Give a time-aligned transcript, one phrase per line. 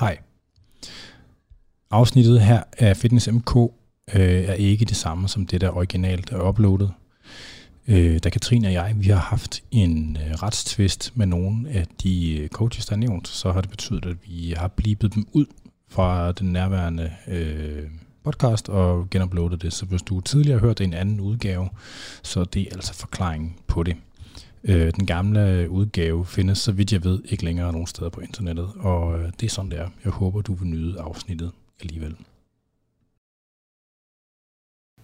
[0.00, 0.18] Hej.
[1.90, 3.70] Afsnittet her af Fitness MK øh,
[4.14, 6.92] er ikke det samme som det, der originalt er uploadet.
[7.88, 12.38] Øh, da Katrine og jeg, vi har haft en øh, retstvist med nogle af de
[12.38, 15.46] øh, coaches, der er nævnt, så har det betydet, at vi har blibet dem ud
[15.88, 17.84] fra den nærværende øh,
[18.24, 19.72] podcast og genuploadet det.
[19.72, 21.68] Så hvis du tidligere har hørt en anden udgave,
[22.22, 23.96] så det er altså forklaringen på det.
[24.68, 28.70] Øh, den gamle udgave findes, så vidt jeg ved, ikke længere nogen steder på internettet,
[28.76, 29.88] og øh, det er sådan, det er.
[30.04, 32.16] Jeg håber, du vil nyde afsnittet alligevel.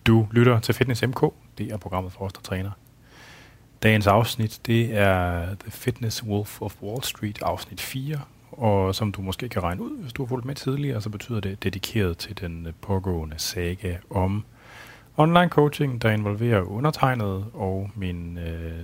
[0.07, 2.71] Du lytter til Fitness MK, det er programmet for os, der træner.
[3.83, 8.21] Dagens afsnit, det er The Fitness Wolf of Wall Street, afsnit 4,
[8.51, 11.41] og som du måske kan regne ud, hvis du har fulgt med tidligere, så betyder
[11.41, 14.45] det dedikeret til den pågående saga om
[15.17, 18.81] online coaching, der involverer undertegnet og min øh,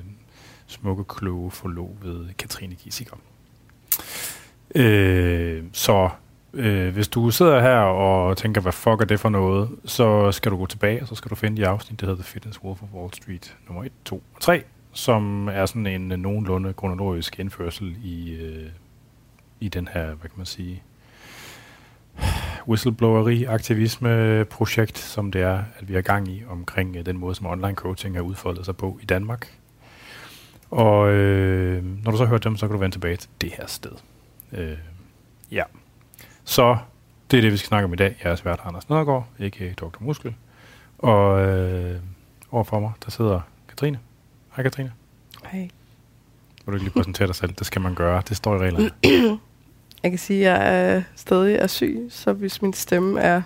[0.69, 3.17] smukke, kloge forlovede Katrine Gissiker.
[4.75, 6.11] Øh, så
[6.53, 10.53] øh, hvis du sidder her og tænker, hvad fuck er det for noget, så skal
[10.53, 12.83] du gå tilbage, og så skal du finde de afsnit, der hedder The Fitness Wolf
[12.83, 17.97] of Wall Street nummer 1, 2 og 3, som er sådan en nogenlunde kronologisk indførsel
[18.05, 18.67] i, øh,
[19.61, 20.83] i den her, hvad kan man sige,
[22.69, 27.75] whistlebloweri-aktivisme-projekt, som det er, at vi er gang i omkring øh, den måde, som online
[27.75, 29.58] coaching har udfoldet sig på i Danmark.
[30.71, 33.67] Og øh, når du så hørt dem, så kan du vende tilbage til det her
[33.67, 33.93] sted.
[34.53, 34.79] Øh,
[35.51, 35.63] ja.
[36.45, 36.77] Så
[37.31, 38.17] det er det, vi skal snakke om i dag.
[38.25, 40.01] Jeg er svært Anders Nedergaard, ikke Dr.
[40.01, 40.35] Muskel.
[40.99, 42.01] Og øh,
[42.51, 43.99] overfor mig, der sidder Katrine.
[44.57, 44.93] Hej Katrine.
[45.47, 45.61] Hej.
[45.61, 45.71] Vil
[46.67, 47.53] du ikke lige præsentere dig selv?
[47.53, 48.23] Det skal man gøre.
[48.29, 48.91] Det står i reglerne.
[50.03, 53.43] Jeg kan sige, at jeg er stadig er syg, så hvis min stemme er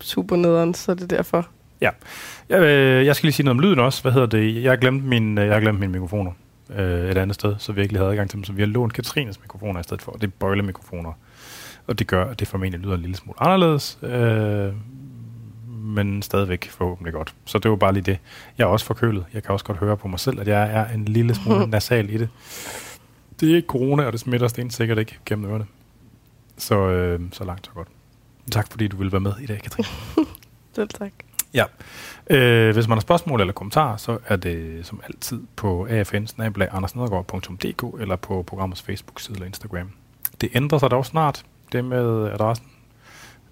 [0.00, 1.48] super nederen, så er det derfor.
[1.80, 1.90] Ja.
[2.48, 4.02] Jeg, øh, jeg skal lige sige noget om lyden også.
[4.02, 4.62] Hvad hedder det?
[4.62, 6.32] Jeg har glemt, min, øh, jeg har glemt mine mikrofoner
[6.76, 8.44] øh, et andet sted, så vi ikke havde adgang til dem.
[8.44, 10.12] Så vi har lånt Katrines mikrofoner i stedet for.
[10.12, 11.12] Det er bøjlemikrofoner.
[11.86, 13.98] Og det gør, at det formentlig lyder en lille smule anderledes.
[14.02, 14.72] Øh,
[15.68, 17.34] men stadigvæk forhåbentlig godt.
[17.44, 18.18] Så det var bare lige det.
[18.58, 19.24] Jeg er også forkølet.
[19.34, 22.10] Jeg kan også godt høre på mig selv, at jeg er en lille smule nasal
[22.10, 22.28] i det.
[23.40, 25.66] Det er ikke corona, og det smitter sten sikkert ikke gennem ørerne.
[26.56, 27.88] Så, øh, så langt så godt.
[28.50, 29.88] Tak fordi du ville være med i dag, Katrine.
[30.74, 31.27] Selv tak.
[31.54, 31.64] Ja.
[32.30, 36.86] Øh, hvis man har spørgsmål eller kommentarer, så er det som altid på afn
[38.00, 39.90] eller på programmets Facebook-side eller Instagram.
[40.40, 42.66] Det ændrer sig dog snart, det med adressen.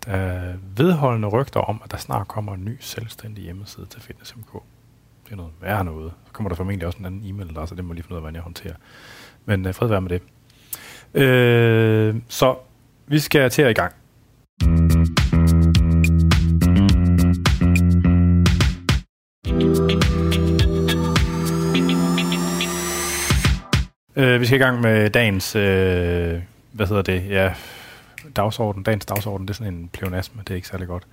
[0.04, 4.52] Der er vedholdende rygter om, at der snart kommer en ny selvstændig hjemmeside til FitnessMK.
[5.24, 6.12] Det er noget værre noget.
[6.26, 8.16] Så kommer der formentlig også en anden e-mail der, så det må lige finde ud
[8.16, 8.74] af, hvordan jeg håndterer.
[9.44, 10.22] Men øh, fred være med det.
[11.22, 12.56] Øh, så
[13.06, 13.94] vi skal til at i gang.
[24.16, 27.54] Øh, vi skal i gang med dagens, øh, hvad hedder det, ja,
[28.36, 31.06] dagsorden, dagens dagsorden, det er sådan en pleonasme, det er ikke særlig godt.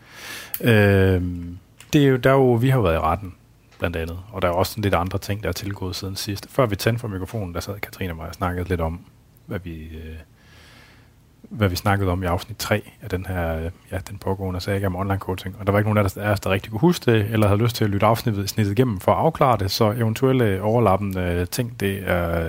[0.61, 1.21] Øh,
[1.93, 3.35] det er jo, der er jo, vi har jo været i retten,
[3.79, 6.47] blandt andet, og der er også sådan lidt andre ting, der er tilgået siden sidst.
[6.49, 8.99] Før vi tændte for mikrofonen, der sad Katrine og mig og snakkede lidt om,
[9.45, 10.15] hvad vi, øh,
[11.53, 14.95] hvad vi snakkede om i afsnit 3 af den her, ja, den pågående sag om
[14.95, 15.55] online coaching.
[15.59, 17.75] Og der var ikke nogen af os, der rigtig kunne huske det, eller havde lyst
[17.75, 22.09] til at lytte afsnittet snittet igennem for at afklare det, så eventuelle overlappende ting, det
[22.09, 22.39] er,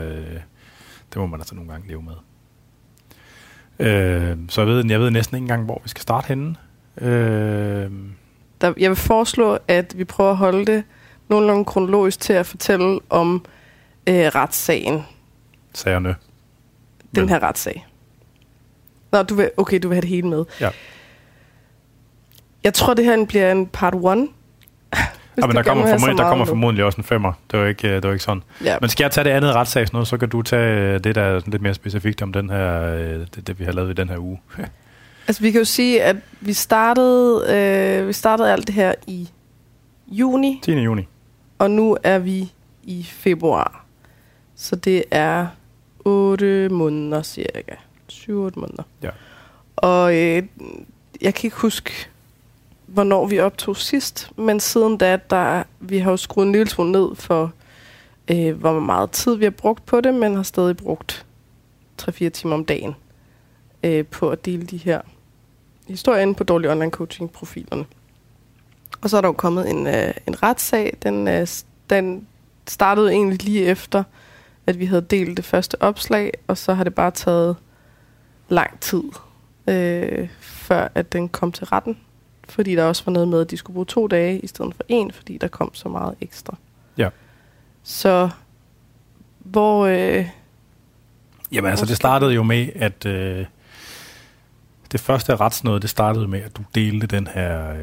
[1.13, 2.15] det må man altså nogle gange leve med.
[3.79, 6.57] Øh, så jeg ved, jeg ved næsten ikke engang, hvor vi skal starte henne.
[7.01, 7.91] Øh,
[8.61, 10.85] der, jeg vil foreslå, at vi prøver at holde det
[11.29, 13.45] nogenlunde kronologisk til at fortælle om
[14.07, 15.03] øh, retssagen.
[15.75, 16.17] Sagerne.
[17.15, 17.29] Den Men.
[17.29, 17.87] her retssag.
[19.15, 20.45] Nå, du vil, okay, du vil have det hele med.
[20.61, 20.71] Ja.
[22.65, 26.45] Jeg tror, det her bliver en part 1 ja, men der kommer, formodentlig, der kommer
[26.45, 27.33] formodentlig også en femmer.
[27.51, 28.43] Det var ikke, det var ikke sådan.
[28.65, 28.77] Ja.
[28.81, 31.41] Men skal jeg tage det andet retssags noget, så kan du tage det, der er
[31.47, 34.19] lidt mere specifikt om den her, øh, det, det vi har lavet i den her
[34.19, 34.41] uge.
[35.29, 39.29] altså, vi kan jo sige, at vi startede, øh, vi startede alt det her i
[40.09, 40.61] juni.
[40.63, 40.73] 10.
[40.73, 41.09] juni.
[41.59, 43.85] Og nu er vi i februar.
[44.57, 45.47] Så det er
[46.05, 47.75] 8 måneder cirka.
[48.15, 48.83] 7-8 måneder.
[49.03, 49.11] Ja.
[49.77, 50.43] Og øh,
[51.21, 51.93] jeg kan ikke huske,
[52.87, 56.93] hvornår vi optog sidst, men siden da, der, vi har jo skruet en lille smule
[56.93, 57.53] ned for,
[58.31, 61.27] øh, hvor meget tid vi har brugt på det, men har stadig brugt
[62.03, 62.95] 3-4 timer om dagen
[63.83, 65.01] øh, på at dele de her
[65.89, 67.85] historier inde på dårlige online coaching profilerne.
[69.01, 70.97] Og så er der jo kommet en, øh, en retssag.
[71.03, 71.47] Den, øh,
[71.91, 72.27] den
[72.69, 74.03] startede egentlig lige efter,
[74.67, 77.57] at vi havde delt det første opslag, og så har det bare taget
[78.49, 79.03] lang tid,
[79.69, 81.97] øh, før at den kom til retten
[82.49, 84.85] fordi der også var noget med, at de skulle bruge to dage i stedet for
[84.89, 86.57] en, fordi der kom så meget ekstra.
[86.99, 87.09] Ja.
[87.83, 88.31] Så
[89.39, 89.87] hvor...
[89.87, 90.27] Øh,
[91.53, 93.47] Jamen altså, det startede jo med, at, øh,
[94.95, 97.71] det første retsnød, det startede med, at du delte den her...
[97.71, 97.79] Øh,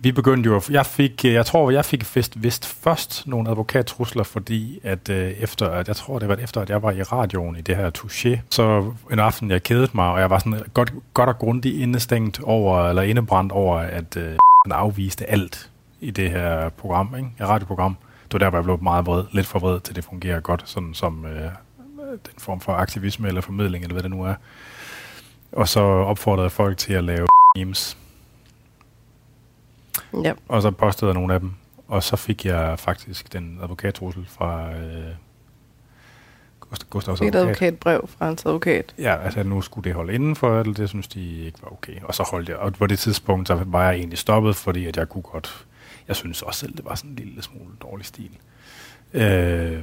[0.00, 0.62] vi begyndte jo...
[0.70, 5.30] Jeg fik, øh, jeg tror, jeg fik vist, vist først nogle advokattrusler, fordi at øh,
[5.30, 7.90] efter, at jeg tror, det var efter, at jeg var i radioen i det her
[7.98, 11.38] touché, så en aften, jeg kedede mig, og jeg var sådan øh, godt, godt og
[11.38, 14.36] grundigt indestængt over, eller indebrændt over, at øh,
[14.66, 15.70] han afviste alt
[16.00, 17.28] i det her program, ikke?
[17.40, 17.96] Et radioprogram.
[18.24, 20.62] Det var der, hvor jeg blev meget vred, lidt for vred til det fungerer godt,
[20.64, 21.50] sådan som øh,
[22.10, 24.34] den form for aktivisme eller formidling, eller hvad det nu er.
[25.52, 27.26] Og så opfordrede jeg folk til at lave
[27.56, 27.98] memes.
[30.24, 30.32] Ja.
[30.48, 31.52] Og så postede jeg nogle af dem.
[31.88, 35.14] Og så fik jeg faktisk den advokattrussel fra øh,
[36.90, 37.40] Gustavs Et advokat.
[37.42, 38.94] advokatbrev fra hans advokat.
[38.98, 42.02] Ja, altså nu skulle det holde inden for det, det synes de ikke var okay.
[42.02, 44.96] Og så holdt jeg, og på det tidspunkt, så var jeg egentlig stoppet, fordi at
[44.96, 45.66] jeg kunne godt,
[46.08, 48.30] jeg synes også selv, det var sådan en lille smule dårlig stil.
[49.12, 49.82] Øh,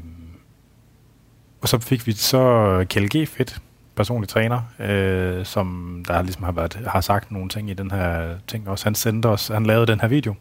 [1.62, 3.28] og så fik vi så Kjell G.
[3.28, 3.62] Fedt,
[3.98, 8.36] personlig træner, øh, som der ligesom har, været, har sagt nogle ting i den her
[8.48, 8.86] ting også.
[8.86, 10.36] Han sendte os, han lavede den her video,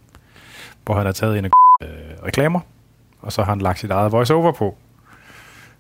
[0.84, 1.50] hvor han har taget en af
[1.82, 1.88] øh,
[2.26, 2.60] reklamer,
[3.20, 4.76] og så har han lagt sit eget voice-over på.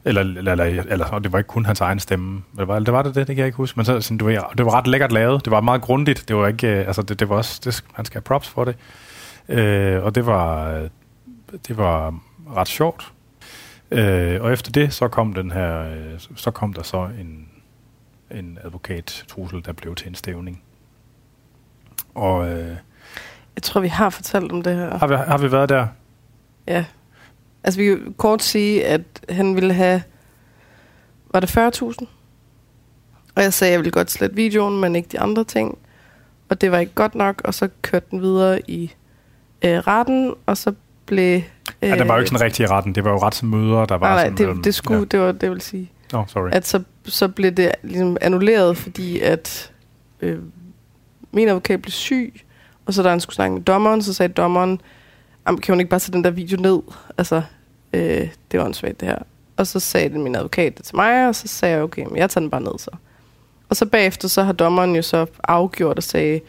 [0.04, 2.42] Eller, eller, eller, eller og det var ikke kun hans egen stemme.
[2.58, 3.76] Det var det, var det, det, det kan jeg ikke huske.
[3.76, 5.44] Men så, sådan, det, var, det var ret lækkert lavet.
[5.44, 6.28] Det var meget grundigt.
[6.28, 8.64] Det var ikke, øh, altså det, det var også, det, han skal have props for
[8.64, 8.76] det.
[9.48, 10.88] Øh, og det var, øh,
[11.68, 12.14] det var
[12.56, 13.12] ret sjovt.
[13.90, 17.48] Øh, og efter det, så kom den her, øh, så kom der så en,
[18.30, 20.62] en advokat-trussel, der blev til en stævning.
[22.14, 22.76] Og øh,
[23.56, 24.98] Jeg tror, vi har fortalt om det her.
[24.98, 25.86] har, vi, har vi været der?
[26.66, 26.84] Ja.
[27.64, 30.02] Altså, vi kan kort sige, at han ville have...
[31.32, 32.06] Var det 40.000?
[33.36, 35.78] Og jeg sagde, at jeg ville godt slette videoen, men ikke de andre ting.
[36.48, 38.94] Og det var ikke godt nok, og så kørte den videre i
[39.64, 40.72] øh, retten, og så
[41.06, 41.36] blev...
[41.82, 42.94] Øh, Ja, det var jo ikke sådan rigtig i retten.
[42.94, 44.36] Det var jo retsmøder, der var Nej, nej, sådan...
[44.36, 45.04] det, øhm, det skulle, Ja.
[45.04, 45.90] det var det, vil sige.
[46.14, 46.50] Oh, sorry.
[46.52, 49.72] At så, så blev det ligesom annulleret, fordi at
[50.20, 50.38] øh,
[51.32, 52.40] min advokat blev syg,
[52.86, 54.80] og så da han skulle snakke med dommeren, så sagde dommeren,
[55.46, 56.82] kan hun ikke bare sætte den der video ned?
[57.18, 57.42] Altså,
[57.92, 59.18] øh, det var åndssvagt det her.
[59.56, 62.16] Og så sagde det min advokat det til mig, og så sagde jeg, okay, men
[62.16, 62.90] jeg tager den bare ned så.
[63.68, 66.40] Og så bagefter, så har dommeren jo så afgjort og sagde,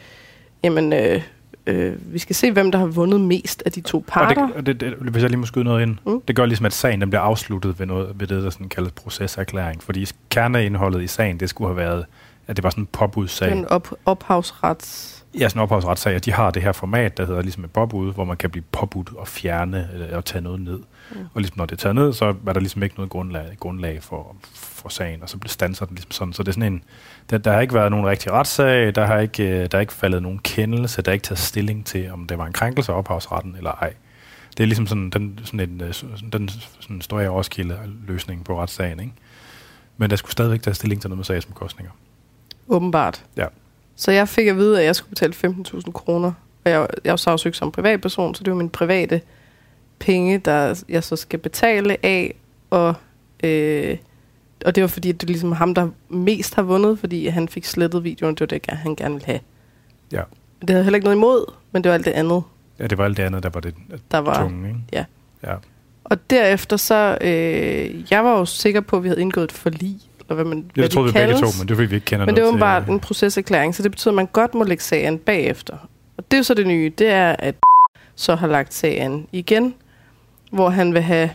[0.64, 1.22] jamen, øh,
[1.68, 4.48] øh, vi skal se, hvem der har vundet mest af de to Og parter.
[4.48, 5.98] det, og det, det, hvis jeg lige må skyde noget ind.
[6.06, 6.22] Mm.
[6.28, 8.92] Det gør ligesom, at sagen den bliver afsluttet ved, noget, ved det, der sådan kaldes
[8.92, 9.84] proceserklæring.
[9.84, 12.06] Fordi kerneindholdet i sagen, det skulle have været,
[12.48, 13.52] at det var sådan en påbudssag.
[13.52, 15.14] en op, ophavsrets...
[15.40, 18.14] Ja, sådan en ophavsretssag, og de har det her format, der hedder ligesom et påbud,
[18.14, 20.80] hvor man kan blive påbudt og fjerne eller, og tage noget ned.
[21.12, 21.18] Mm.
[21.34, 24.04] Og ligesom når det er taget ned, så er der ligesom ikke noget grundlag, grundlag
[24.04, 26.34] for, for sagen, og så standser den ligesom sådan.
[26.34, 26.84] Så det er sådan en,
[27.30, 29.94] der, der har ikke været nogen rigtig retssag, der har ikke, øh, der er ikke
[29.94, 32.98] faldet nogen kendelse, der er ikke taget stilling til, om det var en krænkelse af
[32.98, 33.94] ophavsretten eller ej.
[34.58, 35.94] Det er ligesom sådan, den, sådan en, øh,
[36.34, 36.50] den
[36.80, 39.14] sådan store Roskilde løsning på retssagen, ikke?
[39.98, 41.92] Men der skulle stadigvæk tage stilling til noget med sagsomkostninger.
[42.68, 43.24] Åbenbart.
[43.38, 43.46] Ja.
[43.96, 46.32] Så jeg fik at vide, at jeg skulle betale 15.000 kroner.
[46.66, 49.22] Og jeg, jeg er jo sagsøgt som privatperson, så det jo min private
[50.00, 52.36] penge, der jeg så skal betale af.
[52.70, 52.94] Og,
[53.44, 53.98] øh,
[54.66, 57.48] og det var fordi, at det er ligesom ham, der mest har vundet, fordi han
[57.50, 58.36] fik slettet videoen.
[58.36, 59.40] Det var det, han gerne ville have.
[60.12, 60.22] Ja.
[60.62, 62.44] Det havde jeg heller ikke noget imod, men det var alt det andet,
[62.80, 63.74] Ja, det var alt det andet, der var det
[64.12, 64.44] der var.
[64.44, 64.80] tunge, ikke?
[64.94, 65.06] ja.
[65.44, 65.54] Ja.
[66.04, 69.96] Og derefter så, øh, jeg var jo sikker på, at vi havde indgået et forlig,
[70.20, 71.54] eller hvad man Det hvad troede det vi begge kaldes.
[71.56, 72.92] to, men det er fordi, vi ikke kender Men det er åbenbart til...
[72.94, 75.74] en proceserklæring, så det betyder, at man godt må lægge sagen bagefter.
[76.18, 77.56] Og det er jo så det nye, det er, at
[78.16, 79.74] så har lagt sagen igen,
[80.52, 81.30] hvor han vil have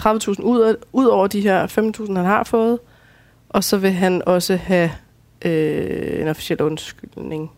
[0.00, 2.78] 30.000 ud, af, ud over de her 5.000, han har fået,
[3.48, 4.90] og så vil han også have
[5.44, 7.50] øh, en officiel undskyldning,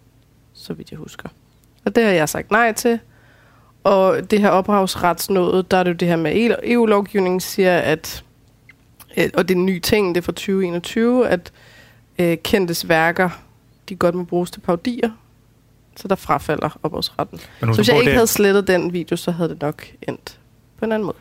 [0.53, 1.29] så vidt jeg husker.
[1.85, 2.99] Og det har jeg sagt nej til.
[3.85, 8.25] Og det her ophavsretsnået, der er det jo det her med EU-lovgivningen siger, at
[9.17, 11.53] øh, og det er en ny ting, det er fra 2021, at
[12.19, 13.31] øh, kendtes værker,
[13.89, 15.11] de godt må bruges til paudier.
[15.97, 17.39] Så der frafalder ophavsretten.
[17.39, 20.39] Så hvis jeg ikke havde slettet den video, så havde det nok endt
[20.79, 21.17] på en anden måde.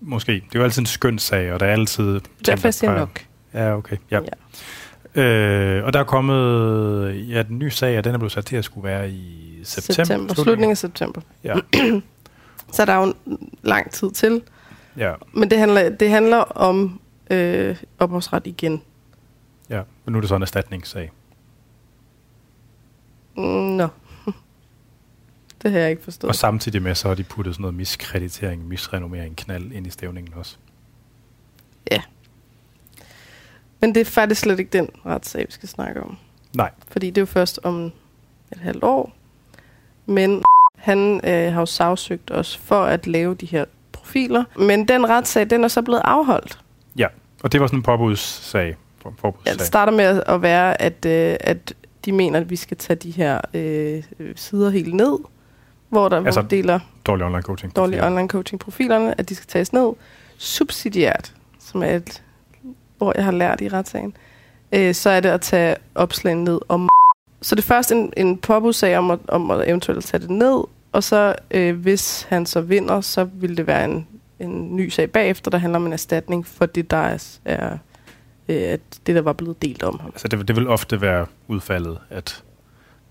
[0.00, 0.32] Måske.
[0.32, 2.20] Det er jo altid en skøn sag, og der er altid...
[2.46, 3.20] Derfor der siger nok.
[3.54, 3.96] Ja, okay.
[4.10, 4.20] Ja.
[5.16, 5.22] ja.
[5.22, 7.28] Øh, og der er kommet...
[7.28, 10.04] Ja, den nye sag, og den er blevet sat til at skulle være i september.
[10.04, 10.34] september.
[10.34, 11.20] Slutningen af september.
[11.44, 11.54] Ja.
[12.72, 13.14] Så der er jo
[13.62, 14.42] lang tid til.
[14.96, 18.82] ja, Men det handler, det handler om øh, ophavsret igen.
[19.70, 19.80] ja.
[20.04, 21.10] Men nu er det så en erstatningssag.
[23.38, 23.44] Mm,
[23.76, 23.88] Nå.
[25.62, 26.28] Det har jeg ikke forstået.
[26.28, 30.34] Og samtidig med, så har de puttet sådan noget miskreditering, misrenommering, knald ind i stævningen
[30.34, 30.56] også.
[33.80, 36.16] Men det er faktisk slet ikke den retssag, vi skal snakke om.
[36.54, 36.70] Nej.
[36.88, 37.84] Fordi det er jo først om
[38.52, 39.12] et halvt år.
[40.06, 40.42] Men
[40.76, 44.44] han øh, har jo sagsøgt os for at lave de her profiler.
[44.58, 46.58] Men den retssag, den er så blevet afholdt.
[46.96, 47.06] Ja,
[47.42, 50.82] og det var sådan en påbudssag, for, for Ja, det starter med at- at være,
[50.82, 51.74] at, øh, at
[52.04, 54.02] de mener, at vi skal tage de her øh,
[54.36, 55.18] sider helt ned,
[55.88, 57.76] hvor der Altså, hvor deler Dårlig online coaching.
[57.76, 59.92] dårlige online coaching profilerne, at de skal tages ned.
[60.38, 62.22] Subsidiært, som er et
[63.00, 64.14] ord, jeg har lært i retssagen,
[64.72, 66.88] øh, så er det at tage opslagene ned om
[67.42, 70.64] Så det er først en, en påbudssag om at, om at eventuelt tage det ned,
[70.92, 74.06] og så øh, hvis han så vinder, så vil det være en,
[74.38, 77.78] en ny sag bagefter, der handler om en erstatning for det, der er,
[78.48, 80.10] at det, der var blevet delt om ham.
[80.14, 82.42] Altså det, det vil ofte være udfaldet, at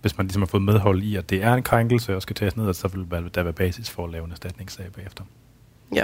[0.01, 2.57] hvis man ligesom har fået medhold i, at det er en krænkelse og skal tages
[2.57, 5.23] ned, så vil der- være basis for at lave en erstatningssag bagefter.
[5.95, 6.03] Ja.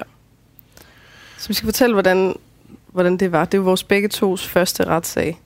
[1.37, 2.35] Så vi skal fortælle, hvordan,
[2.87, 3.45] hvordan det var.
[3.45, 5.39] Det var vores begge tos første retssag.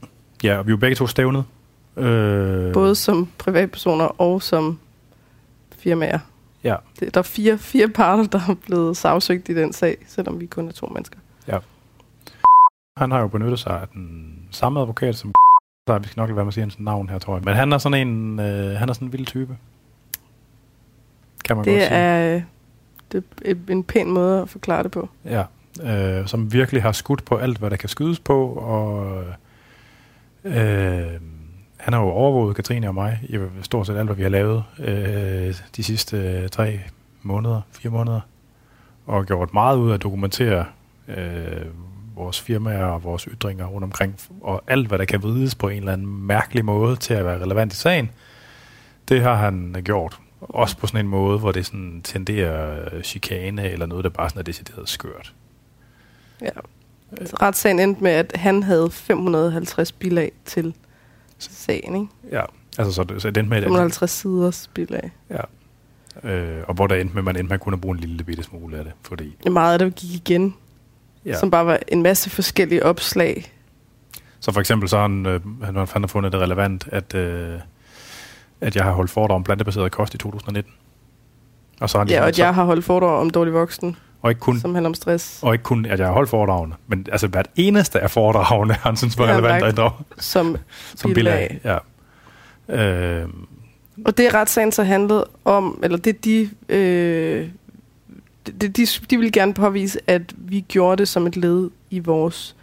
[0.44, 1.44] Ja, og vi er jo begge to stævnet.
[1.98, 4.79] Øh, Både som privatpersoner og som
[5.77, 6.20] firmaer.
[6.63, 6.75] Ja.
[7.00, 10.46] Det, der er fire, fire parter, der er blevet sagsøgt i den sag, selvom vi
[10.46, 11.20] kun er to mennesker.
[12.98, 15.32] Han har jo benyttet sig af den samme advokat, som
[15.88, 17.44] så vi skal nok lade være med at sige hans navn her, tror jeg.
[17.44, 19.58] Men han er sådan en, øh, han er sådan en vild type.
[21.46, 21.96] Kan man godt Det sige.
[21.96, 22.42] er, øh,
[23.12, 25.10] det er en pæn måde at forklare det på.
[25.25, 25.44] Ja,
[25.84, 29.24] øh, som virkelig har skudt på alt, hvad der kan skydes på, og
[30.44, 30.54] øh,
[31.77, 34.63] han har jo overvåget Katrine og mig i stort set alt, hvad vi har lavet
[34.80, 36.80] øh, de sidste øh, tre
[37.22, 38.20] måneder, fire måneder,
[39.06, 40.66] og gjort meget ud af at dokumentere
[41.08, 41.66] øh,
[42.17, 45.77] vores firmaer og vores ytringer rundt omkring, og alt, hvad der kan vrides på en
[45.77, 48.12] eller anden mærkelig måde til at være relevant i sagen,
[49.09, 50.19] det har han gjort.
[50.41, 54.29] Også på sådan en måde, hvor det sådan tenderer øh, chikane, eller noget, der bare
[54.29, 55.33] sådan er decideret skørt.
[56.41, 56.50] Ja.
[57.25, 60.74] Så retssagen endte med, at han havde 550 bilag til
[61.38, 62.07] sagen, ikke?
[62.31, 62.43] Ja,
[62.77, 65.12] altså så, det- så det endte med, at, 550 siders bilag.
[66.24, 68.24] øh, og hvor der endte med, at man endte med kun at bruge en lille
[68.24, 69.36] bitte smule af det, fordi...
[69.51, 70.55] Meget af det gik igen,
[71.27, 71.31] Ja.
[71.31, 71.39] ja.
[71.39, 73.51] som bare var en masse forskellige opslag.
[74.39, 77.60] Så for eksempel så har han, øh, han, han har fundet det relevant, at, øh,
[78.62, 80.74] at jeg har holdt foredrag om plantebaseret kost i 2019.
[81.81, 83.96] Og så har han Ja, ligesom- og at jeg har holdt foredrag om dårlig voksen,
[84.22, 86.75] og ikke kun, som handler om stress, og ikke kun, at jeg har holdt foredragene,
[86.88, 90.57] men altså hvert eneste af foredragene, han synes var relevant at inddrage som
[90.96, 91.60] som bilag.
[91.63, 91.77] Ja.
[92.69, 93.27] Øh,
[94.05, 97.48] Og det retssagen så handlede om, eller det de, øh,
[98.62, 102.56] det- de, de ville gerne påvise, at vi gjorde det som et led i vores,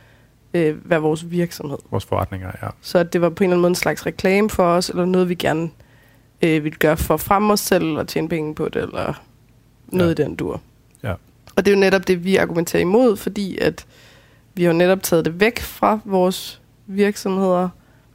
[0.54, 1.78] øh, hvad vores virksomhed.
[1.90, 2.68] vores forretninger, ja.
[2.80, 5.04] Så at det var på en eller anden måde en slags reklame for os, eller
[5.04, 5.70] noget vi gerne
[6.42, 9.22] øh, ville gøre for at fremme os selv, eller tjene penge på det, eller
[9.88, 10.22] noget Ja.
[10.22, 10.60] i den dur.
[11.02, 11.14] Ja.
[11.56, 13.86] Og det er jo netop det, vi argumenterer imod, fordi at
[14.54, 17.68] vi har jo netop taget det væk fra vores virksomheder.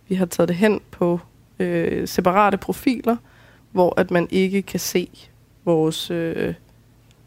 [0.07, 1.19] Vi har taget det hen på
[1.59, 3.15] øh, separate profiler,
[3.71, 5.27] hvor at man ikke kan se
[5.65, 6.11] vores...
[6.11, 6.53] Øh,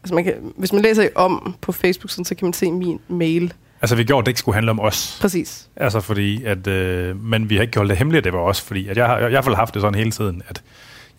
[0.03, 2.99] altså man kan, hvis man læser om på Facebook, sådan, så kan man se min
[3.07, 3.53] mail.
[3.81, 5.17] Altså vi gjorde, det ikke skulle handle om os.
[5.21, 5.69] Præcis.
[5.75, 8.87] Altså fordi, at, øh, men vi har ikke holdt det hemmeligt, det var også, fordi
[8.87, 10.63] at jeg har jeg har i hvert fald haft det sådan hele tiden, at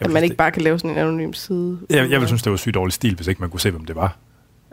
[0.01, 1.79] jeg At man ikke bare kan lave sådan en anonym side.
[1.91, 3.71] det, jeg, jeg vil synes, det var sygt dårlig stil, hvis ikke man kunne se,
[3.71, 4.17] hvem det var.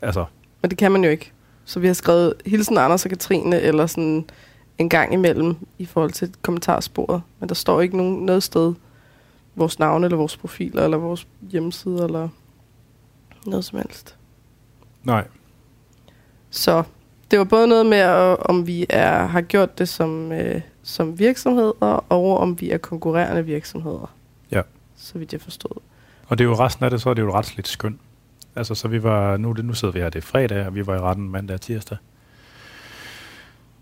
[0.02, 0.26] Altså,
[0.62, 1.32] Men det kan man jo ikke.
[1.66, 4.26] Så vi har skrevet Hilsen Anders og Katrine, eller sådan
[4.78, 7.22] en gang imellem i forhold til kommentarsporet.
[7.40, 8.74] Men der står ikke nogen, noget sted
[9.56, 12.30] vores navne, eller vores profiler, eller vores hjemmeside, eller
[13.46, 14.16] noget som helst.
[15.04, 15.28] nej.
[16.54, 16.84] Så
[17.32, 21.20] det var både noget med, at, om vi er, har gjort det som, øh, som
[21.20, 24.14] virksomheder, og om vi er konkurrerende virksomheder.
[24.52, 24.62] Ja.
[24.96, 25.82] Så vidt jeg forstod.
[26.28, 28.00] Og det er jo resten af det, så er det jo retsligt skøn.
[28.56, 30.88] Altså, så vi var, nu, det, nu sidder vi her, det er fredag, og vi
[30.88, 31.98] var i retten mandag og tirsdag.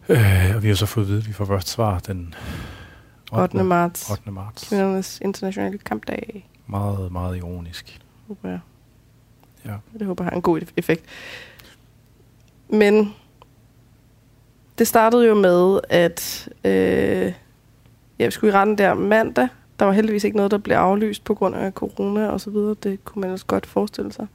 [0.10, 2.34] Øh, og vi har så fået at vide, at vi får først svar den
[3.32, 3.64] 8.
[3.64, 4.10] marts.
[4.12, 4.32] 8.
[4.32, 4.70] marts.
[4.70, 6.50] Kvindernes internationale kampdag.
[6.68, 8.02] Meget, meget ironisk.
[8.44, 8.60] jeg.
[9.66, 9.74] Ja.
[10.00, 11.06] Det håber jeg har en god effekt.
[12.70, 13.16] Men
[14.78, 17.34] det startede jo med, at øh,
[18.20, 19.48] ja, vi skulle i retten der mandag.
[19.80, 22.76] Der var heldigvis ikke noget, der blev aflyst på grund af corona og så videre.
[22.84, 24.28] Det kunne man også godt forestille sig.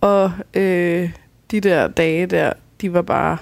[0.00, 1.12] Og øh,
[1.50, 3.38] de der dage der, de var bare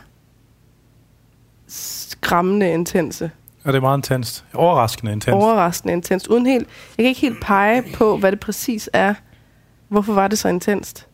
[1.66, 3.30] skræmmende intense.
[3.64, 4.44] Og det er meget intenst.
[4.54, 5.34] Overraskende intenst.
[5.34, 6.26] Overraskende intenst.
[6.26, 9.14] Uden helt, jeg kan ikke helt pege på, hvad det præcis er.
[9.88, 11.06] Hvorfor var det så intenst?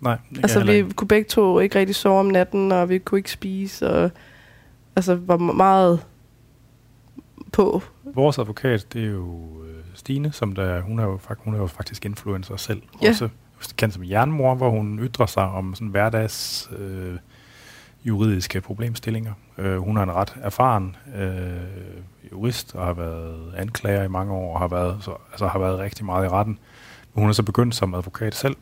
[0.00, 3.30] Nej, Altså, vi kunne begge to ikke rigtig sove om natten, og vi kunne ikke
[3.30, 4.10] spise, og
[4.96, 6.04] altså, var meget
[7.52, 7.82] på.
[8.04, 11.66] Vores advokat, det er jo øh, Stine, som der, hun, er jo, hun er jo
[11.66, 12.82] faktisk influencer selv.
[13.02, 13.08] Ja.
[13.58, 17.16] Også kendt som jernmor, hvor hun ytrer sig om sådan hverdags øh,
[18.04, 19.32] juridiske problemstillinger.
[19.58, 21.32] Øh, hun er en ret erfaren øh,
[22.32, 25.78] jurist og har været anklager i mange år og har været, så, altså, har været
[25.78, 26.58] rigtig meget i retten.
[27.14, 28.56] Hun er så begyndt som advokat selv,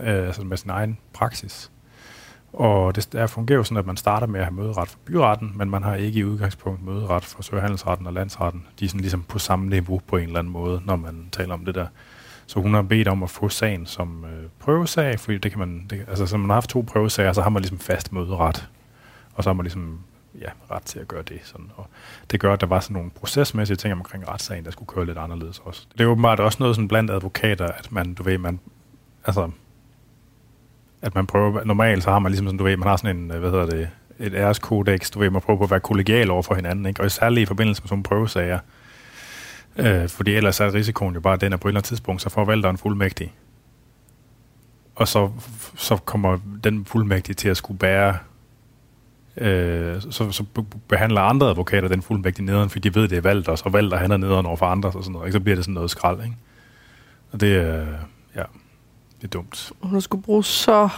[0.00, 1.70] øh, altså med sin egen praksis.
[2.52, 5.52] Og det der fungerer jo sådan, at man starter med at have møderet for byretten,
[5.54, 8.66] men man har ikke i udgangspunkt møderet for Søhandelsretten og Landsretten.
[8.80, 11.54] De er sådan ligesom på samme niveau på en eller anden måde, når man taler
[11.54, 11.86] om det der.
[12.46, 15.86] Så hun har bedt om at få sagen som øh, prøvesag, fordi det kan man,
[15.90, 18.68] det, altså så man har haft to prøvesager, så har man ligesom fast møderet.
[19.34, 19.98] Og så har man ligesom
[20.40, 21.40] ja, ret til at gøre det.
[21.44, 21.70] Sådan.
[21.76, 21.86] Og
[22.30, 25.18] det gør, at der var sådan nogle procesmæssige ting omkring retssagen, der skulle køre lidt
[25.18, 25.86] anderledes også.
[25.92, 28.60] Det er åbenbart også noget sådan blandt advokater, at man, du ved, man,
[29.24, 29.50] altså,
[31.02, 33.30] at man prøver, normalt så har man ligesom sådan, du ved, man har sådan en,
[33.30, 36.42] øh, hvad hedder det, et æreskodex, du ved, man prøver på at være kollegial over
[36.42, 37.02] for hinanden, ikke?
[37.02, 38.58] og særligt i forbindelse med sådan nogle prøvesager,
[39.76, 42.28] øh, fordi ellers er risikoen jo bare den, at på et eller andet tidspunkt, så
[42.28, 43.34] forvalter en fuldmægtig,
[44.94, 45.30] og så,
[45.76, 48.18] så kommer den fuldmægtige til at skulle bære
[49.40, 50.44] øh, så, så
[50.88, 53.96] behandler andre advokater den fuldmægtig nederen, fordi de ved, det er valgt, og så valgte
[53.96, 55.26] han er nederen over for andre, og sådan noget.
[55.26, 55.32] Ikke?
[55.32, 56.36] Så bliver det sådan noget skrald, ikke?
[57.32, 57.86] Og det er,
[58.36, 58.42] ja,
[59.20, 59.72] det er dumt.
[59.82, 60.88] Hun skulle bruge så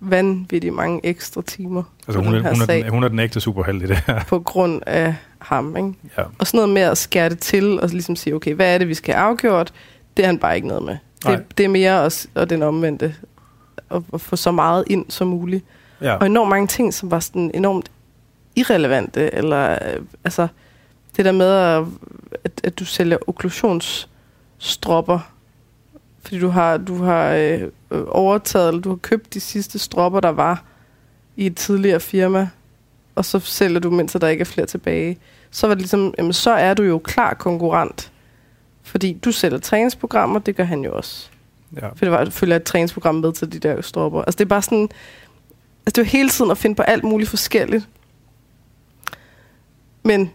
[0.00, 1.82] vanvittigt mange ekstra timer.
[2.08, 4.24] Altså hun, er, hun, er den, hun er den ægte superheld i det her.
[4.24, 5.92] På grund af ham, ikke?
[6.18, 6.22] Ja.
[6.38, 8.88] Og sådan noget med at skære det til, og ligesom sige, okay, hvad er det,
[8.88, 9.72] vi skal have afgjort?
[10.16, 10.96] Det er han bare ikke noget med.
[11.26, 13.14] Det, det er mere os, og den omvendte.
[13.90, 15.64] At, at få så meget ind som muligt.
[16.00, 16.14] Ja.
[16.14, 17.90] Og enormt mange ting, som var sådan enormt
[18.56, 20.48] irrelevante, eller øh, altså
[21.16, 21.84] det der med, at,
[22.44, 25.32] at, at du sælger okklusionsstropper,
[26.22, 27.62] fordi du har, du har øh,
[28.08, 30.64] overtaget, eller du har købt de sidste stropper, der var
[31.36, 32.48] i et tidligere firma,
[33.14, 35.18] og så sælger du, mens der ikke er flere tilbage.
[35.50, 38.12] Så var det ligesom, jamen, så er du jo klar konkurrent.
[38.82, 41.28] Fordi du sælger træningsprogrammer, det gør han jo også.
[41.76, 41.88] Ja.
[41.88, 44.22] For det var, følger et træningsprogram med til de der stropper.
[44.22, 44.88] Altså det er bare sådan,
[45.86, 47.88] Altså det var hele tiden at finde på alt muligt forskelligt.
[50.02, 50.30] Men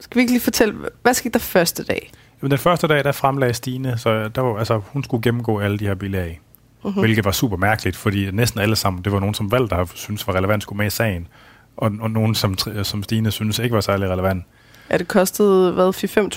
[0.00, 2.12] skal vi ikke lige fortælle, hvad skete der første dag?
[2.42, 5.78] Jamen den første dag, der fremlagde Stine, så der var, altså, hun skulle gennemgå alle
[5.78, 6.40] de her bilag.
[6.84, 7.00] Uh-huh.
[7.00, 10.26] Hvilket var super mærkeligt, fordi næsten alle sammen, det var nogen, som valgte, der synes
[10.26, 11.28] var relevant, skulle med i sagen.
[11.76, 14.44] Og, og nogen, som, som Stine synes ikke var særlig relevant.
[14.90, 15.94] Ja, det kostede, hvad,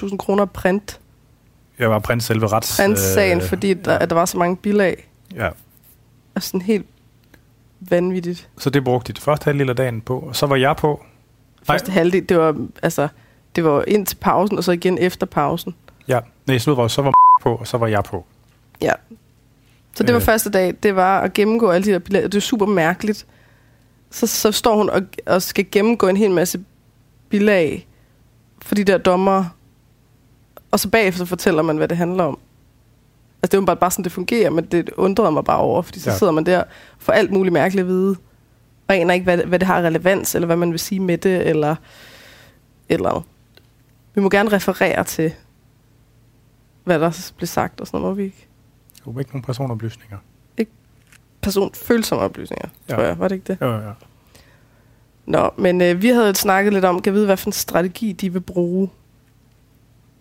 [0.10, 1.00] 4-5.000 kroner print?
[1.80, 2.78] Jeg var print selve rets...
[2.78, 5.10] Print-sagen, øh, fordi der, at der var så mange bilag.
[5.36, 5.50] Ja.
[6.36, 6.86] Og sådan helt
[7.89, 8.50] vanvittigt.
[8.58, 11.06] Så det brugte de første halvdel af dagen på, og så var jeg på.
[11.63, 13.08] Første halvdel, det var, altså,
[13.56, 15.76] det var ind til pausen, og så igen efter pausen.
[16.08, 18.26] Ja, nej, så var, så var på, og så var jeg på.
[18.82, 18.93] Ja.
[19.96, 20.26] Så det var øh.
[20.26, 22.30] første dag, det var at gennemgå alle de der billetter.
[22.30, 23.26] Det er super mærkeligt.
[24.10, 26.63] Så, så står hun og, og skal gennemgå en hel masse
[27.30, 27.88] bilag
[28.62, 29.46] for de der dommer,
[30.72, 32.39] og så bagefter fortæller man, hvad det handler om.
[33.43, 35.99] Altså, det er jo bare, sådan, det fungerer, men det undrede mig bare over, fordi
[35.99, 36.17] så ja.
[36.17, 36.63] sidder man der
[36.97, 38.15] for alt muligt mærkeligt at vide,
[38.88, 41.47] og aner ikke, hvad, hvad det har relevans, eller hvad man vil sige med det,
[41.47, 41.75] eller
[42.89, 43.25] eller
[44.13, 45.34] Vi må gerne referere til,
[46.84, 48.47] hvad der blev sagt, og sådan noget, må vi ikke?
[49.08, 50.17] Jo, ikke nogen personoplysninger.
[50.58, 50.71] Ikke
[51.41, 52.95] personfølsomme oplysninger, ja.
[52.95, 53.19] tror jeg.
[53.19, 53.58] Var det ikke det?
[53.62, 53.91] Ja, ja.
[55.25, 58.34] Nå, men øh, vi havde snakket lidt om, kan vide, hvad for en strategi de
[58.34, 58.89] vil bruge.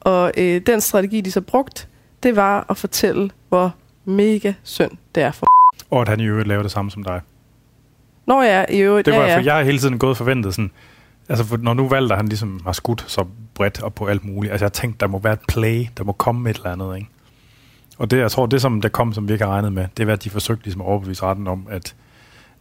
[0.00, 1.88] Og øh, den strategi, de så brugt,
[2.22, 5.46] det var at fortælle, hvor mega synd det er for
[5.90, 7.20] Og at han i øvrigt laver det samme som dig.
[8.26, 9.36] Nå ja, i øvrigt, Det var, ja, ja.
[9.36, 10.70] for jeg har hele tiden gået forventet sådan,
[11.28, 14.52] altså for når nu valgte han ligesom har skudt så bredt op på alt muligt,
[14.52, 17.08] altså jeg tænkte, der må være et play, der må komme et eller andet, ikke?
[17.98, 20.06] Og det, jeg tror, det som der kom, som vi ikke har regnet med, det
[20.06, 21.94] var, at de forsøgte ligesom at overbevise retten om, at,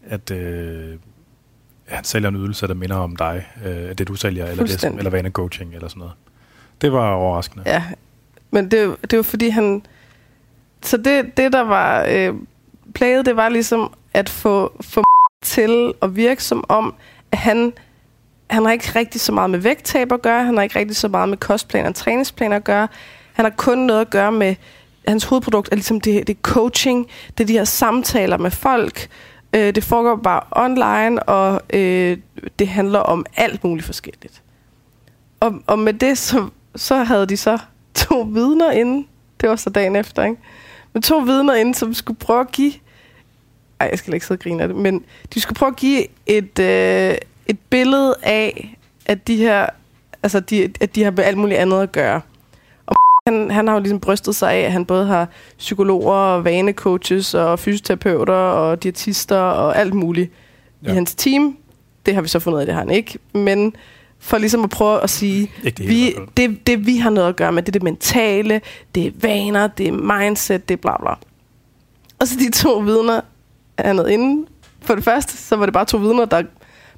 [0.07, 0.97] at øh,
[1.87, 5.09] han sælger en ydelse, der minder om dig, øh, det du sælger, eller, det, eller
[5.09, 6.13] vane coaching, eller sådan noget.
[6.81, 7.63] Det var overraskende.
[7.65, 7.83] Ja,
[8.51, 9.85] men det, det var fordi han...
[10.83, 12.33] Så det, det der var øh,
[12.93, 15.03] plaget, det var ligesom at få, få
[15.41, 16.93] til at virke som om,
[17.31, 17.73] at han,
[18.49, 21.07] han har ikke rigtig så meget med vægttab at gøre, han har ikke rigtig så
[21.07, 22.87] meget med kostplaner og træningsplaner at gøre.
[23.33, 24.55] Han har kun noget at gøre med,
[25.07, 29.09] hans hovedprodukt er ligesom det, det coaching, det er de her samtaler med folk,
[29.53, 32.17] øh, det foregår bare online, og øh,
[32.59, 34.41] det handler om alt muligt forskelligt.
[35.39, 37.57] Og, og med det, så, så havde de så
[37.95, 39.07] to vidner inde.
[39.41, 40.37] Det var så dagen efter, ikke?
[40.93, 42.73] Men to vidner inde, som skulle prøve at give...
[43.79, 44.77] Ej, jeg skal ikke sidde og grine af det.
[44.77, 47.15] Men de skulle prøve at give et, øh,
[47.47, 49.67] et billede af, at de her...
[50.23, 52.21] Altså, de, at de har med alt muligt andet at gøre.
[52.85, 52.95] Og
[53.27, 55.27] han, han har jo ligesom brystet sig af, at han både har
[55.57, 60.31] psykologer, og vanecoaches, og fysioterapeuter, og diætister, og alt muligt
[60.83, 60.91] ja.
[60.91, 61.57] i hans team.
[62.05, 63.19] Det har vi så fundet ud af, det har han ikke.
[63.33, 63.75] Men
[64.21, 67.51] for ligesom at prøve at sige, det, vi, det, det vi har noget at gøre
[67.51, 68.61] med, det er det mentale,
[68.95, 71.13] det er vaner, det er mindset, det er bla bla.
[72.19, 73.21] Og så de to vidner
[73.77, 74.47] er noget inde.
[74.81, 76.43] For det første, så var det bare to vidner, der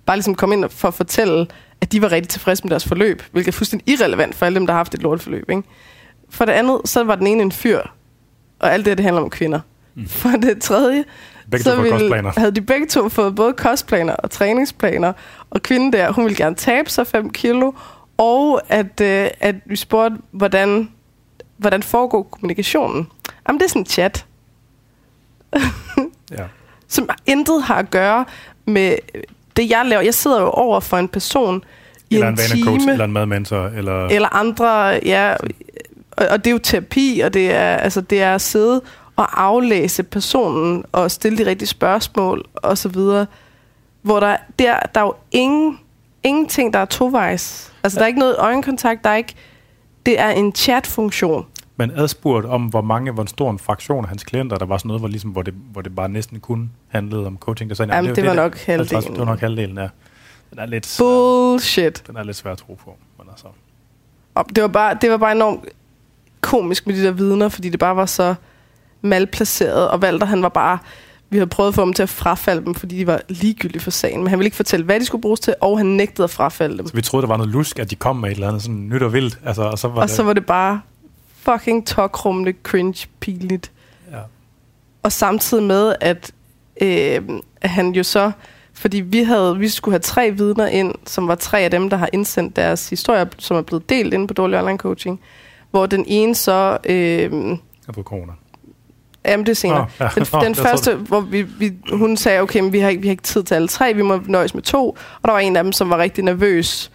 [0.05, 1.47] bare ligesom kom ind for at fortælle,
[1.81, 4.67] at de var rigtig tilfredse med deres forløb, hvilket er fuldstændig irrelevant for alle dem,
[4.67, 5.49] der har haft et lortforløb.
[5.49, 5.63] Ikke?
[6.29, 7.79] For det andet, så var den ene en fyr,
[8.59, 9.59] og alt det, det handler om kvinder.
[9.95, 10.07] Mm.
[10.07, 11.03] For det tredje,
[11.51, 15.13] begge så ville, havde de begge to fået både kostplaner og træningsplaner,
[15.49, 17.71] og kvinden der, hun ville gerne tabe sig 5 kilo,
[18.17, 20.89] og at, øh, at vi spurgte, hvordan,
[21.57, 23.07] hvordan foregår kommunikationen.
[23.47, 24.25] Jamen, det er sådan en chat.
[26.31, 26.43] ja.
[26.87, 28.25] Som intet har at gøre
[28.65, 28.95] med
[29.57, 30.01] det, jeg laver.
[30.01, 31.63] Jeg sidder jo over for en person
[32.09, 32.91] i eller en, en time.
[32.91, 33.65] Eller en madmentor.
[33.67, 35.35] Eller, eller andre, ja.
[36.11, 38.81] Og, og det er jo terapi, og det er, altså, det er at sidde
[39.15, 43.25] og aflæse personen og stille de rigtige spørgsmål og så videre.
[44.01, 45.79] Hvor der, der, der er jo ingen,
[46.23, 47.73] ingenting, der er tovejs.
[47.83, 49.35] Altså, der er ikke noget øjenkontakt, der er ikke...
[50.05, 51.45] Det er en chat-funktion.
[51.77, 54.87] Men adspurgt om, hvor mange, hvor stor en fraktion af hans klienter, der var sådan
[54.87, 57.69] noget, hvor, ligesom, hvor, det, hvor det bare næsten kun handlede om coaching.
[57.69, 59.03] Der sagde, Jamen, det, det, var det, nok halvdelen.
[59.03, 59.87] Det var nok halvdelen, ja.
[60.49, 62.03] Den er lidt, Bullshit.
[62.07, 62.95] Den er lidt svær at tro på.
[63.17, 63.47] Men altså.
[64.55, 65.65] det, var bare, det var bare enormt
[66.41, 68.35] komisk med de der vidner, fordi det bare var så
[69.03, 70.77] malplaceret, og Walter han var bare,
[71.29, 73.91] vi havde prøvet at få dem til at frafalde dem, fordi de var ligegyldige for
[73.91, 76.29] sagen, men han ville ikke fortælle, hvad de skulle bruges til, og han nægtede at
[76.29, 76.87] frafalde dem.
[76.87, 78.89] Så vi troede, der var noget lusk, at de kom med et eller andet sådan
[78.89, 80.15] nyt og vildt, altså, og så var og det...
[80.15, 80.81] så var det bare
[81.35, 83.71] fucking tokrummende, cringe, pinligt.
[84.11, 84.17] Ja.
[85.03, 86.31] Og samtidig med, at
[86.81, 87.21] øh,
[87.61, 88.31] han jo så,
[88.73, 91.97] fordi vi havde, vi skulle have tre vidner ind, som var tre af dem, der
[91.97, 95.19] har indsendt deres historier, som er blevet delt inde på Dårlig Online Coaching,
[95.71, 96.77] hvor den ene så...
[96.85, 97.31] Øh,
[97.85, 98.33] har fået corona.
[99.25, 99.81] Jamen, det er senere.
[99.81, 100.09] Oh, ja.
[100.15, 103.11] Den, oh, den første, hvor vi, vi, hun sagde, okay, men vi har, vi har
[103.11, 104.89] ikke tid til alle tre, vi må nøjes med to.
[104.89, 106.91] Og der var en af dem, som var rigtig nervøs,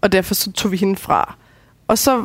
[0.00, 1.36] og derfor så tog vi hende fra.
[1.88, 2.24] Og så,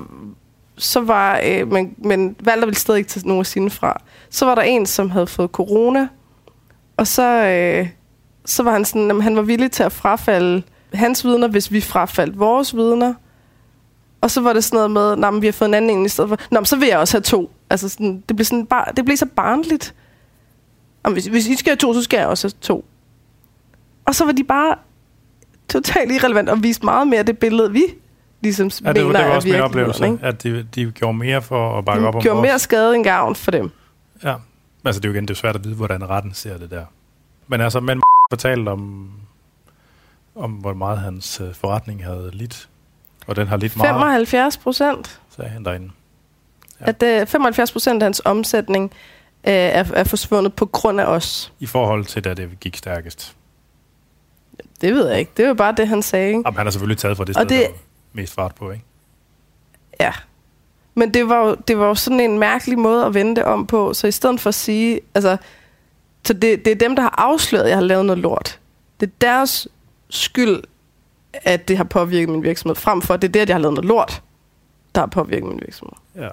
[0.77, 4.01] så var, øh, men, men Valter ville stadig ikke tage nogen af sine fra.
[4.29, 6.07] Så var der en, som havde fået corona,
[6.97, 7.87] og så, øh,
[8.45, 11.81] så var han sådan, at han var villig til at frafalde hans vidner, hvis vi
[11.81, 13.13] frafaldt vores vidner.
[14.27, 16.09] Og så var det sådan noget med, at vi har fået en anden en i
[16.09, 16.37] stedet for.
[16.51, 17.51] Nå, men så vil jeg også have to.
[17.69, 19.95] Altså, sådan, det, blev sådan bar, det blev så barnligt.
[21.03, 22.85] Og hvis, hvis I skal have to, så skal jeg også have to.
[24.05, 24.75] Og så var de bare
[25.69, 27.83] totalt irrelevant og viste meget mere det billede, vi
[28.41, 30.19] ligesom ja, det, mener, det var også min oplevelse, ikke?
[30.21, 33.03] at de, de gjorde mere for at bakke de op om gjorde mere skade end
[33.03, 33.71] gavn for dem.
[34.23, 34.35] Ja,
[34.85, 36.85] altså det er jo igen det er svært at vide, hvordan retten ser det der.
[37.47, 39.11] Men altså, men fortalte om,
[40.35, 42.69] om hvor meget hans øh, forretning havde lidt
[43.27, 43.95] og den har lidt meget...
[43.95, 45.19] 75 procent.
[45.35, 45.89] Sagde han derinde.
[46.81, 46.85] Ja.
[46.89, 48.91] At uh, 75 procent af hans omsætning uh,
[49.43, 51.53] er, er forsvundet på grund af os.
[51.59, 53.35] I forhold til, da det gik stærkest.
[54.81, 55.31] Det ved jeg ikke.
[55.37, 56.27] Det var bare det, han sagde.
[56.27, 56.41] Ikke?
[56.45, 57.59] Jamen, han har selvfølgelig taget for det sted, det...
[57.59, 57.67] der
[58.13, 58.83] mest fart på, ikke?
[59.99, 60.11] Ja.
[60.95, 63.67] Men det var, jo, det var jo sådan en mærkelig måde at vende det om
[63.67, 63.93] på.
[63.93, 64.99] Så i stedet for at sige...
[65.15, 65.37] Altså,
[66.25, 68.59] så det, det er dem, der har afsløret, at jeg har lavet noget lort.
[68.99, 69.67] Det er deres
[70.09, 70.63] skyld,
[71.43, 73.61] at det har påvirket min virksomhed, frem for at det er det, at jeg har
[73.61, 74.21] lavet noget lort,
[74.95, 75.97] der har påvirket min virksomhed.
[76.15, 76.29] Ja.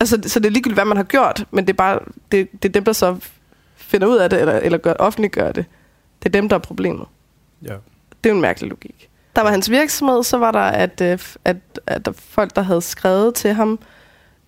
[0.00, 1.98] Altså, så det er ligegyldigt, hvad man har gjort, men det er bare
[2.32, 3.16] det, det er dem, der så
[3.76, 5.64] finder ud af det, eller, eller gør, offentliggør det.
[6.22, 7.06] Det er dem, der er problemet.
[7.62, 7.74] Ja.
[8.24, 9.08] Det er jo en mærkelig logik.
[9.36, 12.80] Der var hans virksomhed, så var der, at, øh, at, at der folk, der havde
[12.80, 13.78] skrevet til ham,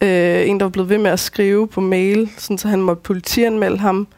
[0.01, 3.03] øh, en, der var blevet ved med at skrive på mail, sådan, så han måtte
[3.03, 4.09] politianmelde ham.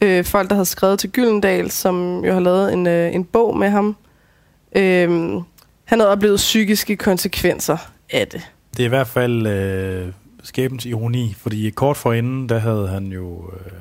[0.00, 3.56] Øh, folk, der havde skrevet til Gyldendal, som jo har lavet en, øh, en bog
[3.56, 3.96] med ham,
[4.76, 5.40] Øhm,
[5.84, 7.76] han havde oplevet psykiske konsekvenser
[8.10, 8.50] af det.
[8.76, 13.52] Det er i hvert fald øh, skæbens ironi, fordi kort forinden, der havde han jo...
[13.52, 13.72] Øh,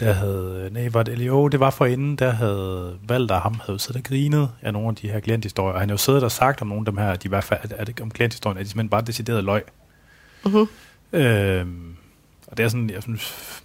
[0.00, 0.68] der havde...
[0.72, 4.04] Nej, var det, jo, det var forinden, der havde valgt, at ham havde siddet og
[4.04, 5.72] grinet af nogle af de her klienthistorier.
[5.74, 7.28] Og han havde jo siddet og sagt om nogle af dem her, at de i
[7.28, 9.62] hvert fald, at, at, om klienthistorien, at de simpelthen bare decideret løg.
[10.46, 10.66] Uh-huh.
[11.12, 11.96] Øhm,
[12.46, 13.62] og det er sådan, jeg synes,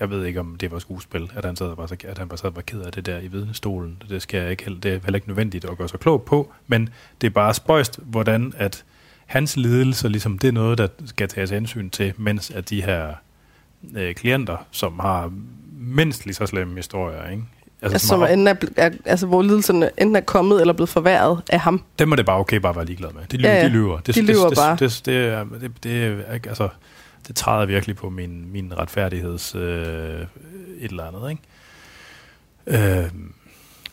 [0.00, 2.30] jeg ved ikke, om det var skuespil, at han sad og var, så, at han
[2.30, 4.02] var, sad og var ked af det der i vidnestolen.
[4.08, 6.88] Det, skal jeg ikke, det er heller ikke nødvendigt at gøre så klog på, men
[7.20, 8.84] det er bare spøjst, hvordan at
[9.26, 13.14] hans lidelse, ligesom, det er noget, der skal tages hensyn til, mens at de her
[13.96, 15.32] øh, klienter, som har
[15.78, 17.42] mindst lige så slemme historier, ikke?
[17.82, 20.88] Altså, altså, som er, enten er, er, altså, hvor lidelserne enten er kommet eller blevet
[20.88, 21.82] forværret af ham.
[21.98, 23.22] Dem er det bare okay bare at være ligeglad med.
[23.32, 23.64] De, lyver, ja, ja.
[23.64, 23.98] de lyver.
[24.00, 24.76] Det, de lyver det, bare.
[24.76, 26.68] Det, det, det, det, det, det, altså,
[27.28, 30.20] det træder virkelig på min, min retfærdigheds øh,
[30.78, 31.42] et eller andet, ikke?
[33.02, 33.10] Øh.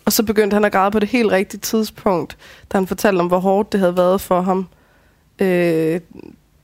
[0.05, 2.37] Og så begyndte han at græde på det helt rigtige tidspunkt,
[2.71, 4.67] da han fortalte om, hvor hårdt det havde været for ham.
[5.39, 6.01] Øh,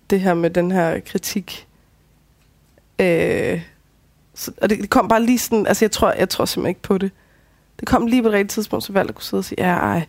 [0.10, 1.68] det her med den her kritik.
[3.00, 3.62] Øh,
[4.34, 6.82] så, og det, det kom bare lige sådan, altså jeg tror, jeg tror simpelthen ikke
[6.82, 7.12] på det.
[7.80, 9.74] Det kom lige på et rigtigt tidspunkt, så valgte at kunne sidde og sige, ja,
[9.74, 10.06] ej,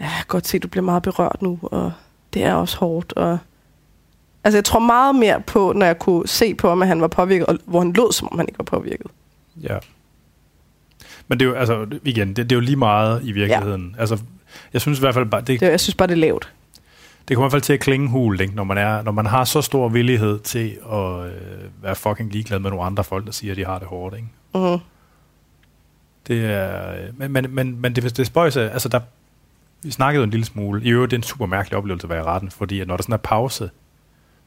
[0.00, 1.92] jeg kan godt se, du bliver meget berørt nu, og
[2.34, 3.38] det er også hårdt, og
[4.44, 7.08] Altså, jeg tror meget mere på, når jeg kunne se på ham, at han var
[7.08, 9.06] påvirket, og hvor han lød, som om han ikke var påvirket.
[9.62, 9.78] Ja.
[11.28, 13.92] Men det er jo, altså, igen, det, det er jo lige meget i virkeligheden.
[13.96, 14.00] Ja.
[14.00, 14.18] Altså,
[14.72, 15.40] jeg synes i hvert fald bare...
[15.40, 16.52] Det, det, jeg synes bare, det er lavt.
[17.28, 18.54] det kommer i hvert fald til at klinge hul, ikke?
[18.54, 21.32] Når, man er, når man har så stor villighed til at øh,
[21.82, 24.16] være fucking ligeglad med nogle andre folk, der siger, at de har det hårdt.
[24.16, 24.28] Ikke?
[24.54, 24.78] Mm-hmm.
[26.28, 29.00] Det er, øh, men, men, men, men det, det spøjse, altså der,
[29.82, 30.84] vi snakkede en lille smule.
[30.84, 32.96] I øvrigt, det er en super mærkelig oplevelse at være i retten, fordi at når
[32.96, 33.70] der sådan er pause,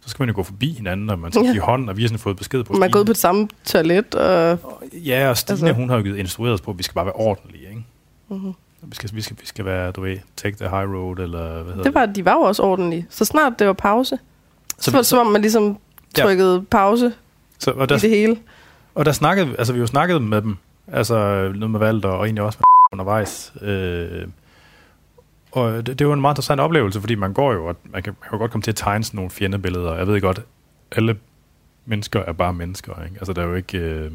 [0.01, 1.51] så skal man jo gå forbi hinanden, og man skal Ja.
[1.51, 3.47] give hånd, og vi har sådan fået besked på Man er gået på det samme
[3.65, 4.59] toilet, og
[4.93, 7.05] Ja, og Stine, Altså- hun har jo givet instrueret os på, at vi skal bare
[7.05, 7.83] være ordentlige, ikke?
[8.29, 8.53] Mhm.
[8.83, 11.73] Vi skal, vi, skal, vi skal være, du ved, take the high road, eller hvad
[11.73, 13.05] hedder det var, de var jo også ordentlige.
[13.09, 14.17] Så snart det var pause,
[14.77, 15.77] så, så var det som om man ligesom
[16.17, 16.23] Ja.
[16.23, 17.13] trykkede pause
[17.59, 18.37] så, og, i der, det hele.
[18.95, 21.15] og der snakkede, altså vi jo snakket med dem, altså
[21.55, 23.53] noget med Valter, og egentlig også med undervejs.
[23.61, 24.27] Øh,
[25.51, 28.15] og det, det var en meget interessant oplevelse, fordi man går jo, og man kan,
[28.21, 29.95] man kan godt komme til at tegne sådan nogle fjendebilleder.
[29.95, 30.41] Jeg ved godt,
[30.91, 31.17] alle
[31.85, 33.15] mennesker er bare mennesker, ikke?
[33.15, 33.77] Altså der er jo ikke...
[33.77, 34.11] Øh,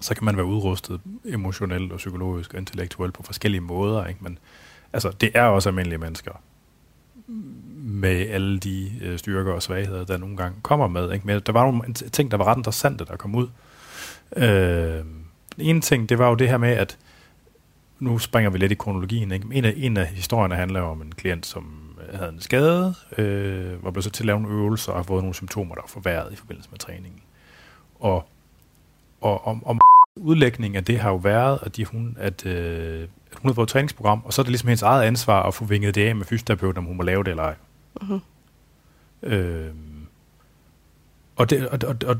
[0.00, 4.24] så kan man være udrustet emotionelt og psykologisk og intellektuelt på forskellige måder, ikke?
[4.24, 4.38] Men
[4.92, 6.32] altså, det er også almindelige mennesker
[7.84, 11.12] med alle de øh, styrker og svagheder, der nogle gange kommer med.
[11.12, 11.26] Ikke?
[11.26, 13.48] Men der var nogle ting, der var ret interessante, der kom ud.
[14.36, 15.04] Øh,
[15.58, 16.98] en ting, det var jo det her med, at
[18.02, 19.32] nu springer vi lidt i kronologien.
[19.32, 19.46] Ikke?
[19.52, 23.84] En, af, en af historierne handler om en klient, som øh, havde en skade, øh,
[23.84, 25.88] var blevet så til at lave nogle øvelser og har fået nogle symptomer, der var
[25.88, 27.20] forværret i forbindelse med træningen.
[28.00, 28.28] Og,
[29.20, 29.80] og om, om
[30.16, 33.66] udlægning af det har jo været, at, de, hun, at, øh, at hun har fået
[33.66, 36.16] et træningsprogram, og så er det ligesom hendes eget ansvar at få vinget det af
[36.16, 37.54] med fysioterapeuten, om hun må lave det eller ej.
[38.02, 38.20] Mhm.
[39.22, 40.06] Øhm,
[41.36, 42.16] og, det, og, og, og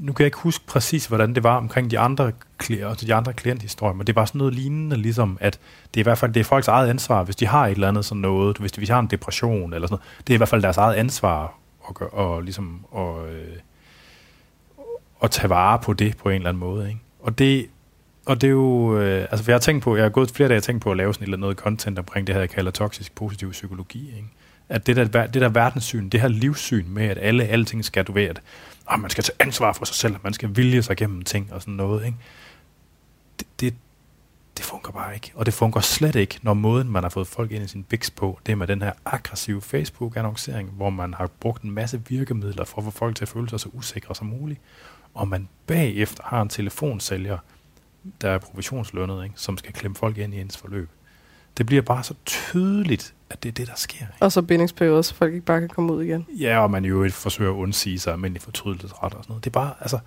[0.00, 2.32] nu kan jeg ikke huske præcis, hvordan det var omkring de andre,
[2.70, 5.58] altså de andre klienthistorier, men det var sådan noget lignende, ligesom at
[5.94, 7.88] det er i hvert fald det er folks eget ansvar, hvis de har et eller
[7.88, 10.34] andet sådan noget, hvis de, hvis de har en depression eller sådan noget, det er
[10.34, 11.54] i hvert fald deres eget ansvar
[11.88, 13.56] at, gøre, og ligesom, at, øh,
[15.22, 16.88] at tage vare på det på en eller anden måde.
[16.88, 17.00] Ikke?
[17.20, 17.66] Og det,
[18.26, 20.48] og det er jo, øh, altså for jeg har tænkt på, jeg har gået flere
[20.48, 22.40] dage og tænkt på at lave sådan et eller andet noget content omkring det her,
[22.40, 24.06] jeg kalder toksisk positiv psykologi.
[24.06, 24.28] Ikke?
[24.68, 28.12] At det der, det der verdenssyn, det her livssyn med, at alle, alting skal, du
[28.12, 28.40] ved, at
[28.92, 31.60] at man skal tage ansvar for sig selv, man skal vilje sig gennem ting og
[31.60, 32.06] sådan noget.
[32.06, 32.16] Ikke?
[33.38, 33.74] Det, det,
[34.56, 35.32] det fungerer bare ikke.
[35.34, 38.10] Og det fungerer slet ikke, når måden, man har fået folk ind i sin biks
[38.10, 42.64] på, det er med den her aggressive Facebook-annoncering, hvor man har brugt en masse virkemidler
[42.64, 44.60] for at få folk til at føle sig så usikre som muligt.
[45.14, 47.38] Og man bagefter har en telefonsælger,
[48.20, 49.34] der er provisionslønnet, ikke?
[49.38, 50.90] som skal klemme folk ind i ens forløb.
[51.58, 53.96] Det bliver bare så tydeligt, at det er det, der sker.
[53.96, 54.12] Ikke?
[54.20, 56.26] Og så bindingsperioder, så folk ikke bare kan komme ud igen.
[56.28, 59.44] Ja, og man jo forsøger at undsige sig almindelig fortrydelsesret og sådan noget.
[59.44, 59.98] Det er bare, altså,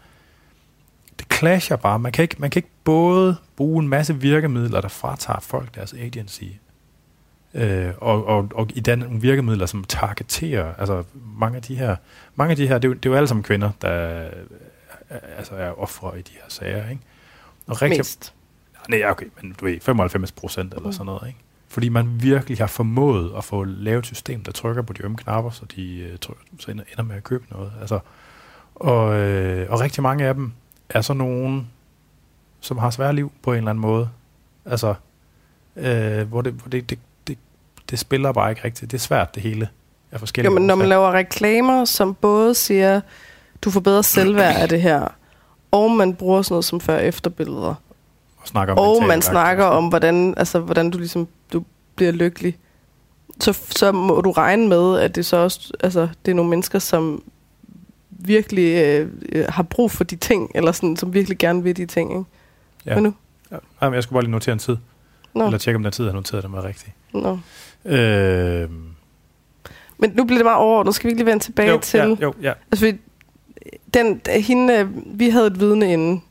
[1.19, 1.99] det clasher bare.
[1.99, 5.93] Man kan, ikke, man kan ikke både bruge en masse virkemidler, der fratager folk deres
[5.93, 6.43] agency,
[7.53, 11.03] øh, og, og, og i den nogle virkemidler, som targeterer, altså
[11.37, 11.95] mange af de her,
[12.35, 14.29] mange af de her, det er jo, det er jo alle sammen kvinder, der er,
[15.37, 17.01] altså er ofre i de her sager, ikke?
[17.67, 18.33] Og rigtig, Mest.
[18.89, 20.93] Nej, okay, men du ved, 95 procent eller Mm.
[20.93, 21.39] sådan noget, ikke?
[21.67, 25.17] Fordi man virkelig har formået at få lavet et system, der trykker på de ømme
[25.17, 26.17] knapper, så de øh,
[26.59, 27.71] så ender, ender med at købe noget.
[27.81, 27.99] Altså,
[28.75, 30.53] og, øh, og rigtig mange af dem
[30.89, 31.67] er så nogen,
[32.59, 34.09] som har svært liv på en eller anden måde.
[34.65, 34.93] Altså,
[35.75, 37.37] øh, hvor, det, hvor det, det, det,
[37.89, 38.91] det spiller bare ikke rigtigt.
[38.91, 39.69] Det er svært, det hele.
[40.11, 43.01] Af forskellige Jo, men når man laver reklamer, som både siger,
[43.61, 45.07] du får bedre selvværd af det her,
[45.71, 47.75] og man bruger sådan noget som før-efter-billeder,
[48.43, 51.63] og snakker om og man snakker om, hvordan, altså, hvordan du ligesom du
[51.95, 52.57] bliver lykkelig,
[53.39, 56.79] så, så må du regne med, at det så også, altså, det er nogle mennesker,
[56.79, 57.23] som
[58.09, 61.85] virkelig øh, øh, har brug for de ting, eller sådan, som virkelig gerne vil de
[61.85, 62.23] ting, ikke?
[62.85, 62.93] Ja.
[62.93, 63.13] Hvad nu?
[63.51, 63.57] Ja.
[63.81, 64.77] Nej, men jeg skulle bare lige notere en tid.
[65.35, 66.93] Nå, Eller tjekke, om den tid, jeg har noteret, den var rigtig.
[67.13, 67.39] nå.
[67.85, 68.69] Øh,
[69.97, 70.95] Men nu bliver det meget overordnet.
[70.95, 71.97] Skal vi ikke lige vende tilbage jo, til...
[71.97, 72.53] Ja, jo, ja.
[72.71, 72.97] Altså, vi,
[73.93, 76.23] den, hende, øh, vi havde et vidne inden.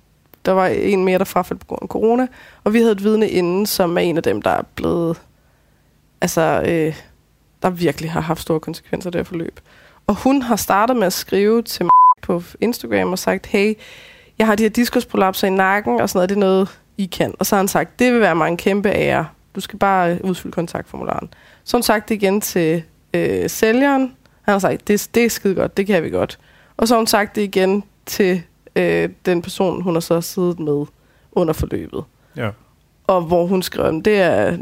[0.45, 2.27] Der var en mere, der frafaldt på grund af corona.
[2.65, 5.23] Og vi havde et vidne inden, som er en af dem, der er blevet...
[6.21, 6.97] Altså, øh,
[7.63, 9.61] der virkelig har haft store konsekvenser der forløb.
[10.07, 11.91] Og hun har startet med at skrive til mig
[12.23, 13.75] på Instagram og sagt, hey,
[14.39, 17.35] jeg har de her diskusprolapser i nakken, og sådan noget, det er noget, I kan?
[17.39, 19.27] Og så har han sagt, det vil være mig en kæmpe ære.
[19.55, 21.29] Du skal bare øh, udfylde kontaktformularen.
[21.65, 22.83] Så har hun sagt det igen til
[23.15, 24.17] øh, sælgeren.
[24.43, 26.39] Han har sagt, det, det er skide godt, det kan vi godt.
[26.77, 28.43] Og så har hun sagt det igen til
[28.77, 30.87] øh, den person, hun har så siddet med
[31.33, 32.05] under forløbet.
[32.37, 32.51] ja.
[33.07, 34.57] Og hvor hun skrev, det er,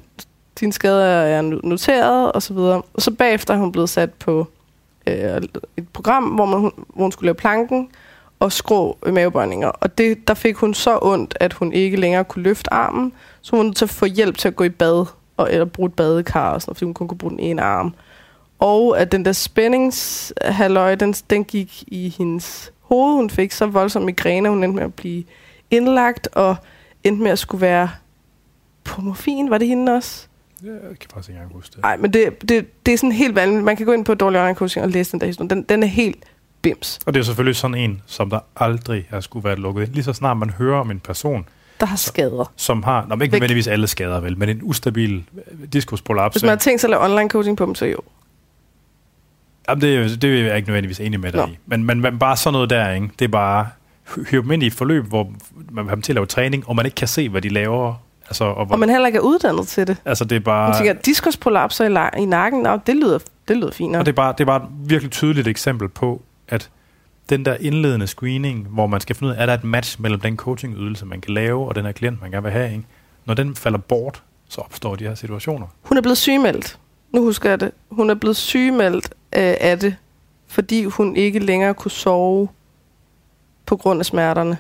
[0.60, 2.82] din skade er noteret, og så videre.
[2.94, 4.46] Og så bagefter er hun blevet sat på
[5.06, 5.42] øh,
[5.76, 7.88] et program, hvor, man, hvor hun skulle lave planken
[8.40, 9.68] og skrå mavebøjninger.
[9.68, 13.50] Og det, der fik hun så ondt, at hun ikke længere kunne løfte armen, så
[13.50, 15.86] hun var nødt til at få hjælp til at gå i bad, og, eller bruge
[15.86, 17.94] et badekar, og sådan noget, fordi hun kun kunne bruge den ene arm.
[18.58, 23.14] Og at den der spændingshalløj, den, den gik i hendes hoved.
[23.16, 25.24] Hun fik så voldsom migræne, hun endte med at blive
[25.70, 26.56] indlagt, og
[27.04, 27.90] endte med at skulle være
[28.84, 29.50] på morfin.
[29.50, 30.26] Var det hende også?
[30.64, 31.82] Jeg kan faktisk ikke engang huske det.
[31.82, 33.64] Nej, men det, det, det er sådan helt vanligt.
[33.64, 35.48] Man kan gå ind på dårlig online og læse den der historie.
[35.50, 36.24] Den, den er helt
[36.62, 36.98] bims.
[37.06, 39.92] Og det er selvfølgelig sådan en, som der aldrig har skulle være lukket ind.
[39.94, 41.46] Lige så snart man hører om en person,
[41.80, 42.52] Der har skader.
[42.56, 46.34] som har, nå, men ikke nødvendigvis alle skader vel, men en ustabil øh, diskusprolaps.
[46.34, 47.98] Hvis man har tænkt sig at lave online coaching på dem, så jo.
[49.68, 51.46] Jamen, det, er, jo- det er jeg ikke nødvendigvis enig med dig Nå.
[51.52, 51.58] i.
[51.66, 53.08] Men, men, men bare sådan noget der, ikke?
[53.18, 53.68] det er bare
[54.30, 55.32] hyre dem ind i et forløb, hvor
[55.70, 57.94] man have dem til at lave træning, og man ikke kan se, hvad de laver.
[58.28, 59.96] Altså, og hvor, Og man heller ikke er uddannet til det.
[60.04, 60.76] altså det er Man bare...
[60.78, 63.18] tænker, diskusprolapser i, la- i nakken, Nå, det lyder,
[63.48, 63.96] det lyder fint.
[63.96, 66.70] Og det er, bare, det er bare et virkelig tydeligt eksempel på, at
[67.30, 70.20] den der indledende screening, hvor man skal finde ud af, er der et match mellem
[70.20, 72.84] den coachingydelse, man kan lave, og den her klient, man gerne vil have, ikke?
[73.26, 75.66] når den falder bort, så opstår de her situationer.
[75.82, 76.78] Hun er blevet sygemeldt.
[77.12, 77.70] Nu husker jeg det.
[77.90, 79.96] Hun er blevet sygemeldt øh, af det,
[80.46, 82.48] fordi hun ikke længere kunne sove
[83.66, 84.58] på grund af smerterne.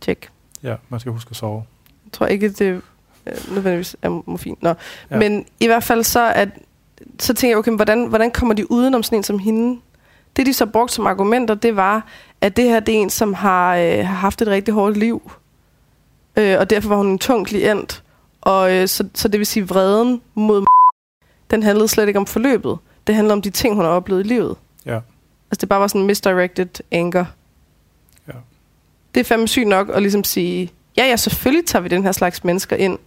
[0.00, 0.30] Tjek.
[0.62, 1.64] Ja, man skal huske at sove.
[2.04, 2.82] Jeg tror ikke, det
[3.26, 4.56] øh, nødvendigvis er morfin.
[4.60, 4.74] Nå.
[5.10, 5.18] Ja.
[5.18, 6.48] Men i hvert fald så, at,
[7.18, 9.80] så tænker jeg, okay, hvordan, hvordan kommer de udenom sådan en som hende?
[10.36, 12.06] Det, de så brugte som argumenter, det var,
[12.40, 15.32] at det her det er en, som har, øh, har haft et rigtig hårdt liv.
[16.36, 18.02] Øh, og derfor var hun en tung klient.
[18.40, 20.64] Og øh, så, så det vil sige, vreden mod
[21.50, 22.78] den handlede slet ikke om forløbet.
[23.06, 24.56] Det handlede om de ting, hun har oplevet i livet.
[24.86, 25.00] Ja.
[25.50, 27.24] Altså det bare var sådan en misdirected anger.
[28.28, 28.32] Ja.
[29.14, 32.12] Det er fandme sygt nok at ligesom sige, ja, ja, selvfølgelig tager vi den her
[32.12, 32.98] slags mennesker ind.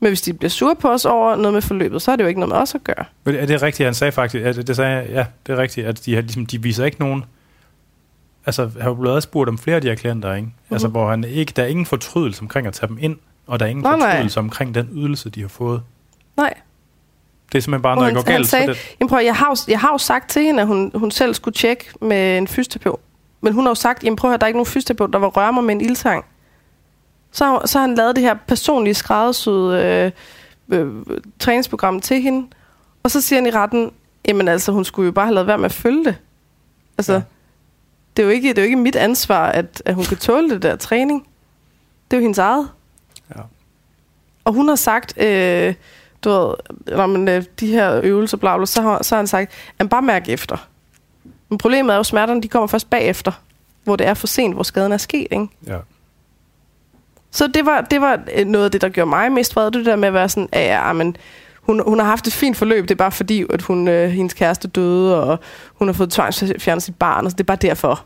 [0.00, 2.28] Men hvis de bliver sure på os over noget med forløbet, så er det jo
[2.28, 3.04] ikke noget med os at gøre.
[3.24, 5.86] Men er det rigtigt, han sagde faktisk, at det sagde, jeg, ja, det er rigtigt,
[5.86, 7.24] at de, har, ligesom, de viser ikke nogen,
[8.46, 10.46] altså han har jo blevet spurgt om flere af de her klienter, ikke?
[10.46, 10.74] Mm-hmm.
[10.74, 13.66] Altså hvor han ikke, der er ingen fortrydelse omkring at tage dem ind, og der
[13.66, 14.10] er ingen Nej, nej.
[14.10, 15.82] fortrydelse omkring den ydelse, de har fået.
[16.36, 16.54] Nej.
[17.52, 19.60] Det er simpelthen bare, når det han- går galt, sagde- det, Jamen prøv, jeg har,
[19.68, 23.00] jeg har jo sagt til hende, at hun, hun selv skulle tjekke med en fysioterapeut.
[23.40, 25.18] Men hun har jo sagt, jamen prøv at høre, der er ikke nogen fysioterapeut, der
[25.18, 26.24] vil røre mig med en ildtang.
[27.32, 30.12] Så, så har han lavet det her personlige skræddersyede
[30.70, 30.92] øh, øh,
[31.38, 32.46] træningsprogram til hende.
[33.02, 33.90] Og så siger han i retten,
[34.28, 36.16] jamen altså, hun skulle jo bare have lavet være med at følge det.
[36.98, 37.22] Altså, ja.
[38.16, 40.50] det, er jo ikke, det er jo ikke mit ansvar, at, at hun kan tåle
[40.50, 41.26] det der træning.
[42.10, 42.68] Det er jo hendes eget.
[43.36, 43.40] Ja.
[44.44, 45.74] Og hun har sagt, øh,
[46.24, 46.54] du ved,
[46.86, 49.88] når man, øh, de her øvelser, bla, bla, så, har, så har han sagt, at
[49.88, 50.68] bare mærk efter.
[51.48, 53.32] Men problemet er jo, at smerterne de kommer først bagefter,
[53.84, 55.26] hvor det er for sent, hvor skaden er sket.
[55.30, 55.48] Ikke?
[55.66, 55.78] ja.
[57.30, 59.86] Så det var, det var øh, noget af det, der gjorde mig mest vred, det
[59.86, 61.16] der med at være sådan, ja, ja, men
[61.62, 64.34] hun, hun har haft et fint forløb, det er bare fordi, at hun, øh, hendes
[64.34, 65.38] kæreste døde, og
[65.74, 68.04] hun har fået tvangsfjernet sit barn, og så det er bare derfor.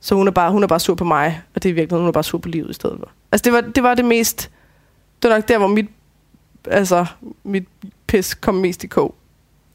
[0.00, 2.08] Så hun er bare, hun er bare sur på mig, og det er virkelig, hun
[2.08, 3.10] er bare sur på livet i stedet for.
[3.32, 4.50] Altså det var det, var det mest,
[5.22, 5.86] det var nok der, hvor mit,
[6.66, 7.06] altså,
[7.44, 7.68] mit
[8.06, 9.14] pis kom mest i kog.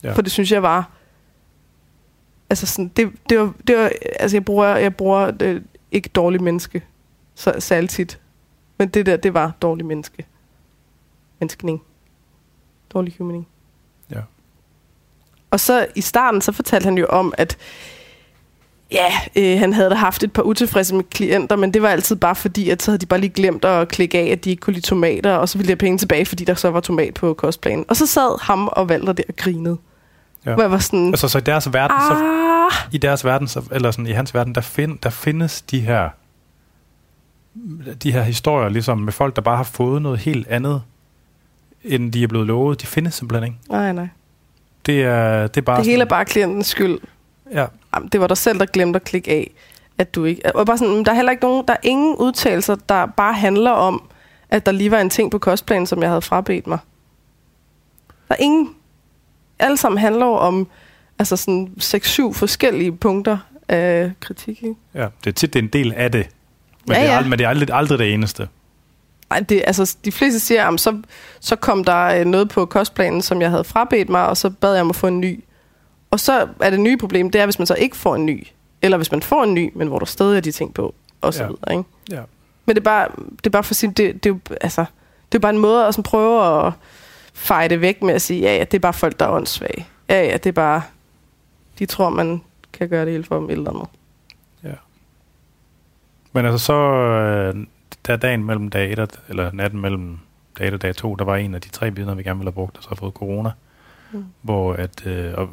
[0.03, 0.13] Ja.
[0.13, 0.91] For det synes jeg var,
[2.49, 6.43] altså sådan, det, det var, det var altså jeg bruger, jeg bruger øh, ikke dårlig
[6.43, 6.83] menneske,
[7.35, 8.19] så særligt tit.
[8.77, 10.25] Men det der, det var dårlig menneske.
[11.39, 11.83] Menneskening.
[12.93, 13.47] Dårlig humaning.
[14.09, 14.21] Ja.
[15.51, 17.57] Og så i starten, så fortalte han jo om, at
[18.93, 22.15] ja, øh, han havde da haft et par utilfredse med klienter, men det var altid
[22.15, 24.59] bare fordi, at så havde de bare lige glemt at klikke af, at de ikke
[24.61, 27.13] kunne lide tomater, og så ville de have penge tilbage, fordi der så var tomat
[27.13, 27.85] på kostplanen.
[27.87, 29.77] Og så sad ham og Valter der og grinede.
[30.45, 30.53] Ja.
[30.53, 33.61] Hvor jeg var sådan, Altså så i deres verden, så, ah, i deres verden, så,
[33.71, 36.09] eller sådan i hans verden, der, find, der findes de her
[38.03, 40.81] de her historier, ligesom med folk, der bare har fået noget helt andet,
[41.83, 42.81] end de er blevet lovet.
[42.81, 43.57] De findes simpelthen ikke.
[43.69, 44.07] nej, nej.
[44.85, 46.99] Det er, det er bare Det hele er sådan- bare klientens skyld.
[47.53, 47.65] Ja,
[48.11, 49.51] det var dig selv, der glemte at klikke af,
[49.97, 50.55] at du ikke...
[50.55, 51.67] Og bare sådan, der er heller ikke nogen...
[51.67, 54.09] Der er ingen udtalelser, der bare handler om,
[54.49, 56.77] at der lige var en ting på kostplanen, som jeg havde frabedt mig.
[58.27, 58.75] Der er ingen...
[59.59, 60.67] Alle sammen handler jo om
[61.19, 64.63] altså sådan 6-7 forskellige punkter af kritik.
[64.63, 64.75] Ikke?
[64.93, 66.29] ja, det er tit det er en del af det.
[66.87, 68.47] Men, Ja, det, er aldrig, men det er aldrig, aldrig det eneste.
[69.31, 71.01] Ej, det, altså, de fleste siger, at så,
[71.39, 74.73] så kom der øh, noget på kostplanen, som jeg havde frabedt mig, og så bad
[74.73, 75.43] jeg om at få en ny.
[76.13, 78.47] Og så er det nye problem, det er, hvis man så ikke får en ny.
[78.81, 81.33] Eller hvis man får en ny, men hvor der stadig er de ting på, og
[81.33, 81.49] så Ja.
[81.49, 81.51] ja.
[81.51, 81.77] videre.
[81.77, 81.89] Ikke?
[82.11, 82.21] Ja.
[82.65, 84.85] Men det er bare, det er bare for at sige, det, det, er jo, altså,
[85.31, 86.73] det er bare en måde at sådan prøve at
[87.33, 89.87] feje det væk med at sige, ja, ja, det er bare folk, der er åndssvage.
[90.09, 90.81] Ja, ja, det er bare,
[91.79, 92.41] de tror, man
[92.73, 93.87] kan gøre det hele for dem eller andet.
[96.33, 97.65] Men altså så, øh,
[98.07, 100.17] der dagen mellem dag 1 og, eller natten mellem
[100.59, 102.47] dag 1 og dag 2, der var en af de tre vidner, vi gerne ville
[102.47, 103.51] have brugt, der så har fået corona.
[104.11, 104.25] Mm.
[104.41, 105.49] Hvor, at, øh, og,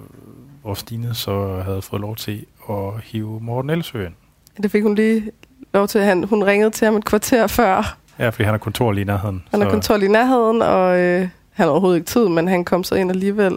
[0.62, 4.14] hvor Stine så havde fået lov til at hive Morten Elsø ind.
[4.62, 5.30] Det fik hun lige
[5.74, 6.00] lov til.
[6.00, 7.96] Han, hun ringede til ham et kvarter før.
[8.18, 9.42] Ja, fordi han har kontor lige i nærheden.
[9.50, 12.48] Han har så, kontor lige i nærheden, og øh, han har overhovedet ikke tid, men
[12.48, 13.56] han kom så ind alligevel.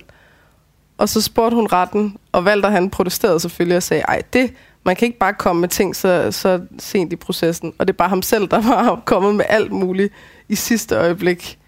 [0.97, 4.95] Og så spurgte hun retten, og Valter han protesterede selvfølgelig og sagde, ej, det, man
[4.95, 7.73] kan ikke bare komme med ting så, så sent i processen.
[7.77, 10.13] Og det er bare ham selv, der var kommet med alt muligt
[10.49, 11.59] i sidste øjeblik.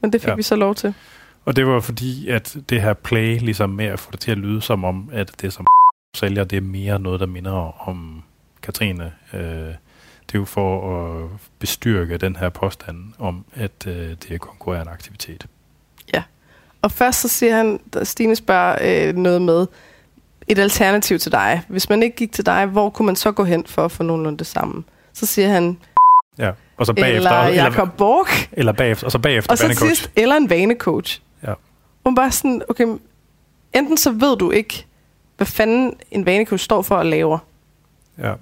[0.00, 0.34] Men det fik Ja.
[0.34, 0.94] vi så lov til.
[1.48, 4.38] Og det var fordi, at det her play, ligesom med at få det til at
[4.38, 5.66] lyde som om, at det som
[6.16, 8.22] sælger, det er mere noget, der minder om
[8.62, 9.12] Katrine.
[9.32, 11.28] Øh, det er jo for at
[11.58, 15.46] bestyrke den her påstand om, at øh, det er konkurrerende aktivitet.
[16.82, 19.66] Og først så siger han, Stine spørger øh, noget med
[20.48, 21.62] et alternativ til dig.
[21.68, 24.02] Hvis man ikke gik til dig, hvor kunne man så gå hen for at få
[24.02, 24.84] nogenlunde det samme?
[25.12, 25.78] Så siger han,
[26.38, 26.50] Ja.
[26.76, 29.88] Og så bagefter, eller Jacob Borg, eller bagefter, og så bagefter og så banecoach.
[29.88, 31.20] sidst, eller en vanecoach.
[32.04, 32.86] Hun bare sådan, okay,
[33.74, 34.86] enten så ved du ikke,
[35.36, 37.38] hvad fanden en vanecoach står for at lave,
[38.18, 38.34] Ja.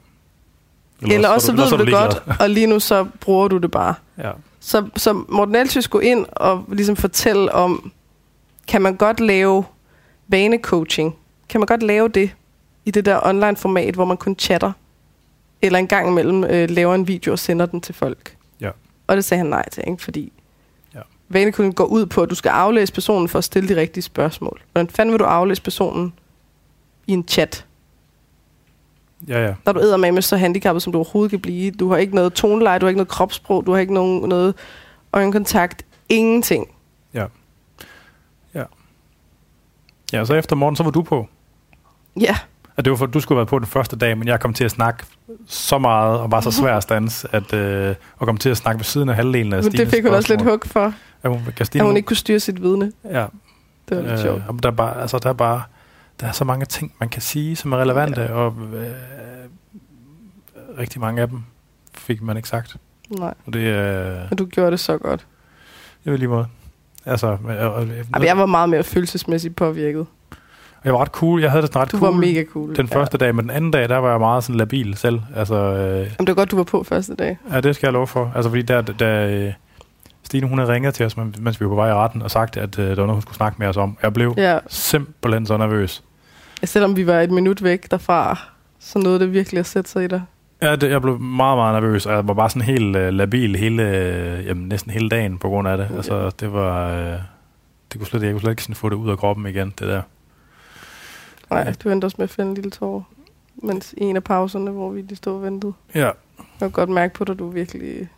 [1.03, 3.59] eller også så er du- ved du det godt, og lige nu så bruger du
[3.59, 3.95] det bare.
[4.19, 4.31] Ja.
[4.61, 7.93] Så, så Morten Elsøs gå ind og ligesom fortælle om,
[8.69, 9.65] kan man godt lave
[10.29, 11.17] vanecoaching?
[11.49, 12.31] Kan man godt lave det
[12.85, 14.73] i det der online format, hvor man kun chatter?
[15.63, 18.37] Eller en gang imellem øh, laver en video og sender den til folk?
[18.61, 18.71] Ja.
[19.07, 20.03] Og det sagde han nej til, ikke?
[20.03, 20.33] fordi
[21.31, 21.39] Ja.
[21.39, 24.61] vanecoaching går ud på, at du skal aflæse personen for at stille de rigtige spørgsmål.
[24.73, 26.13] Hvordan fanden vil du aflæse personen
[27.07, 27.67] i en chat?
[29.29, 29.47] Ja, ja.
[29.47, 31.71] Der er du eddermame så handicappet, som du overhovedet kan blive.
[31.71, 34.55] Du har ikke noget toneleje, du har ikke noget kropssprog, du har ikke nogen, noget
[35.13, 35.85] øjenkontakt.
[36.09, 36.69] Ingenting.
[40.13, 41.29] Ja, så efter morgen, så var du på.
[42.21, 42.37] Ja,
[42.77, 44.55] At det var for, du skulle have været på den første dag, men jeg kom
[44.55, 45.05] til at snakke
[45.47, 48.79] så meget, og var så svær at stands, at, øh, og kom til at snakke
[48.79, 50.53] ved siden af halvdelen af men det Stines fik hun også lidt spørgsmål.
[50.53, 52.93] hug for, At hun, kan Stine, at hun ikke kunne styre sit vidne.
[53.05, 53.27] Ja,
[53.89, 54.43] Det var lidt øh, sjovt.
[54.63, 55.63] der, er bare, altså, der er bare
[56.21, 58.33] der er så mange ting, man kan sige, som er relevante, ja.
[58.33, 58.87] og øh,
[60.79, 61.43] rigtig mange af dem
[61.95, 62.77] fik man ikke sagt.
[63.11, 65.27] Nej, Og det øh, men du gjorde det så godt.
[66.05, 66.47] det er lige måde.
[67.05, 70.07] Altså, øh, øh, øh, jeg var meget mere følelsesmæssigt påvirket.
[70.87, 71.41] Jeg var ret cool.
[71.43, 72.77] Jeg havde det sådan ret Du cool var mega cool.
[72.77, 75.21] den første dag, men den anden dag, der var jeg meget sådan labil selv.
[75.37, 77.39] Altså, øh, Jamen, det var godt, du var på første dag.
[77.53, 78.33] Ja, det skal jeg love for.
[78.35, 79.53] Altså, fordi der, da øh,
[80.23, 82.31] Stine, hun havde ringet til os, men- mens vi var på vej i retten, og
[82.31, 83.97] sagt, at øh, der var noget, hun skulle snakke med os om.
[84.03, 86.03] Jeg blev Ja, simpelthen så nervøs.
[86.65, 88.39] selvom vi var et minut væk derfra,
[88.81, 90.23] så nåede det virkelig at sætte sig i dig.
[90.63, 93.57] Ja, det, jeg blev meget, meget nervøs, og jeg var bare sådan helt øh, labil
[93.57, 95.89] hele, øh, jamen, næsten hele dagen på grund af det.
[95.91, 95.97] Ja.
[95.97, 96.91] Altså, det var...
[96.91, 97.13] Øh,
[97.93, 99.89] det kunne slet, jeg kunne slet ikke sådan få det ud af kroppen igen, det
[99.89, 100.03] der.
[101.51, 101.73] Nej, Ja.
[101.85, 103.09] du endte også med at finde en lille tår.
[103.63, 105.73] Mens i en af pauserne, hvor vi lige stod og ventede.
[105.95, 106.13] Ja, Jeg
[106.59, 108.09] kan godt mærke på dig, du virkelig...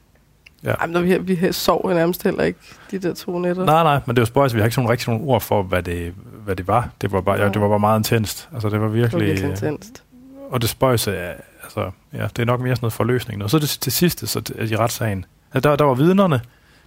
[0.64, 0.74] Ja.
[0.80, 2.58] Jamen, der, vi, vi sov nærmest heller ikke
[2.90, 3.64] de der to nætter.
[3.64, 4.54] nej, nej, men det var spøjs.
[4.54, 6.14] Vi har ikke sådan rigtig nogle ord for, hvad det,
[6.44, 6.88] hvad det var.
[7.00, 7.52] Det var, bare, ja, Nej.
[7.52, 8.48] det var bare meget intenst.
[8.54, 9.20] Altså, det var det virkelig...
[9.20, 10.02] var virkelig intenst.
[10.50, 13.42] Og det spøjse er, altså, ja, det er nok mere sådan noget forløsning.
[13.44, 15.24] Og så det, til sidste, så det, i retssagen,
[15.54, 16.40] ja, der, der var vidnerne,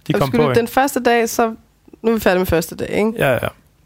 [0.08, 0.52] de Og kom på.
[0.52, 1.54] den første dag, så...
[2.02, 3.12] Nu er vi færdige med første dag, ikke?
[3.18, 3.38] Ja, ja.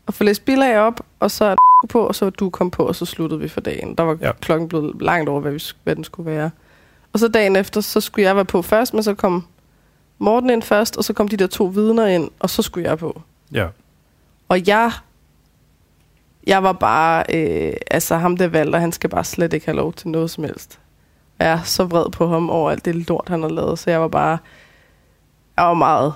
[0.07, 1.57] Og få læst bilag op, og så
[1.89, 3.95] på, og så du kom på, og så sluttede vi for dagen.
[3.95, 4.33] Der var Ja.
[4.41, 6.51] klokken blevet langt over, hvad, vi, hvad den skulle være.
[7.13, 9.47] Og så dagen efter, så skulle jeg være på først, men så kom
[10.19, 12.99] Morten ind først, og så kom de der to vidner ind, og så skulle jeg
[12.99, 13.23] på.
[13.53, 13.67] ja.
[14.49, 14.93] Og jeg,
[16.47, 19.93] jeg var bare, øh, altså ham der valgte, han skal bare slet ikke have lov
[19.93, 20.79] til noget som helst.
[21.39, 24.01] Jeg er så vred på ham over alt det lort, han har lavet, så jeg
[24.01, 24.39] var bare,
[25.57, 26.15] jeg var meget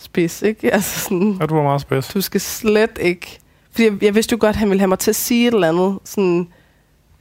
[0.00, 0.70] spids, ikke?
[0.74, 2.08] Altså sådan, ja, du var meget spids.
[2.08, 3.38] du skal slet ikke,
[3.70, 5.54] fordi jeg, jeg vidste jo godt, at han ville have mig til at sige et
[5.54, 6.48] eller andet, sådan,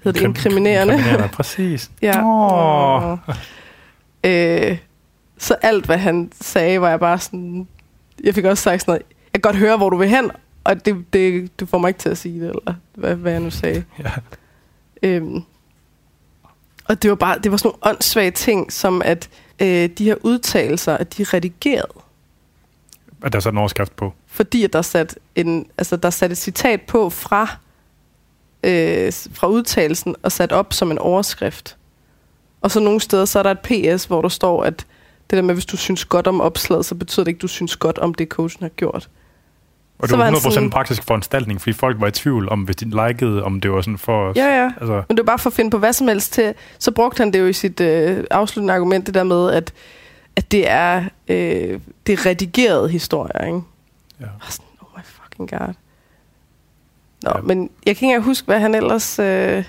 [0.04, 0.94] hedder det Krim- inkriminerende?
[0.94, 1.92] Inkriminerende, præcis.
[2.02, 2.24] Ja.
[2.26, 3.18] Åh.
[4.24, 4.78] Øh,
[5.38, 7.68] så alt, hvad han sagde, var jeg bare sådan...
[8.24, 9.02] Jeg fik også sagt sådan noget,
[9.34, 10.32] jeg kan godt høre, hvor du vil hen,
[10.64, 13.42] og det, det, du får mig ikke til at sige det, eller hvad, hvad jeg
[13.42, 13.84] nu sagde.
[14.00, 14.12] Ja.
[15.04, 15.44] Øhm,
[16.86, 19.30] og det var bare det var sådan nogle åndssvage ting, som at
[19.62, 21.92] øh, de her udtalelser, at de er redigeret,
[23.24, 24.14] Og der er så en overskrift på.
[24.28, 27.48] fordi at der er sat, en, altså, der er sat et citat på fra,
[28.64, 31.76] øh, fra udtalelsen og sat op som en overskrift.
[32.62, 34.86] Og så nogle steder, så er der et PS, hvor der står, at
[35.30, 37.48] det der med, hvis du synes godt om opslaget, så betyder det ikke, at du
[37.48, 39.10] synes godt om det, coachen har gjort.
[40.00, 42.12] Og Så det var var han 100% sådan- en praktisk foranstaltning, fordi folk var i
[42.12, 44.34] tvivl om, hvis de likede, om det var sådan for...
[44.36, 44.72] Ja, ja.
[44.82, 46.54] Altså, Men det var bare for at finde på hvad som helst til.
[46.80, 49.74] Så brugte han det jo i sit øh, afsluttende argument, det der med, at,
[50.40, 53.62] at det er øh, det er redigerede historier, ikke?
[54.20, 54.26] ja.
[54.26, 55.74] Var sådan, oh my fucking god.
[57.24, 57.42] Nå, Ja.
[57.42, 59.20] men jeg kan ikke engang huske, hvad han ellers...
[59.20, 59.64] Øh,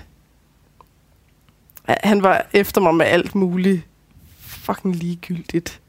[1.87, 3.81] han var efter mig med alt muligt
[4.39, 5.81] fucking ligegyldigt.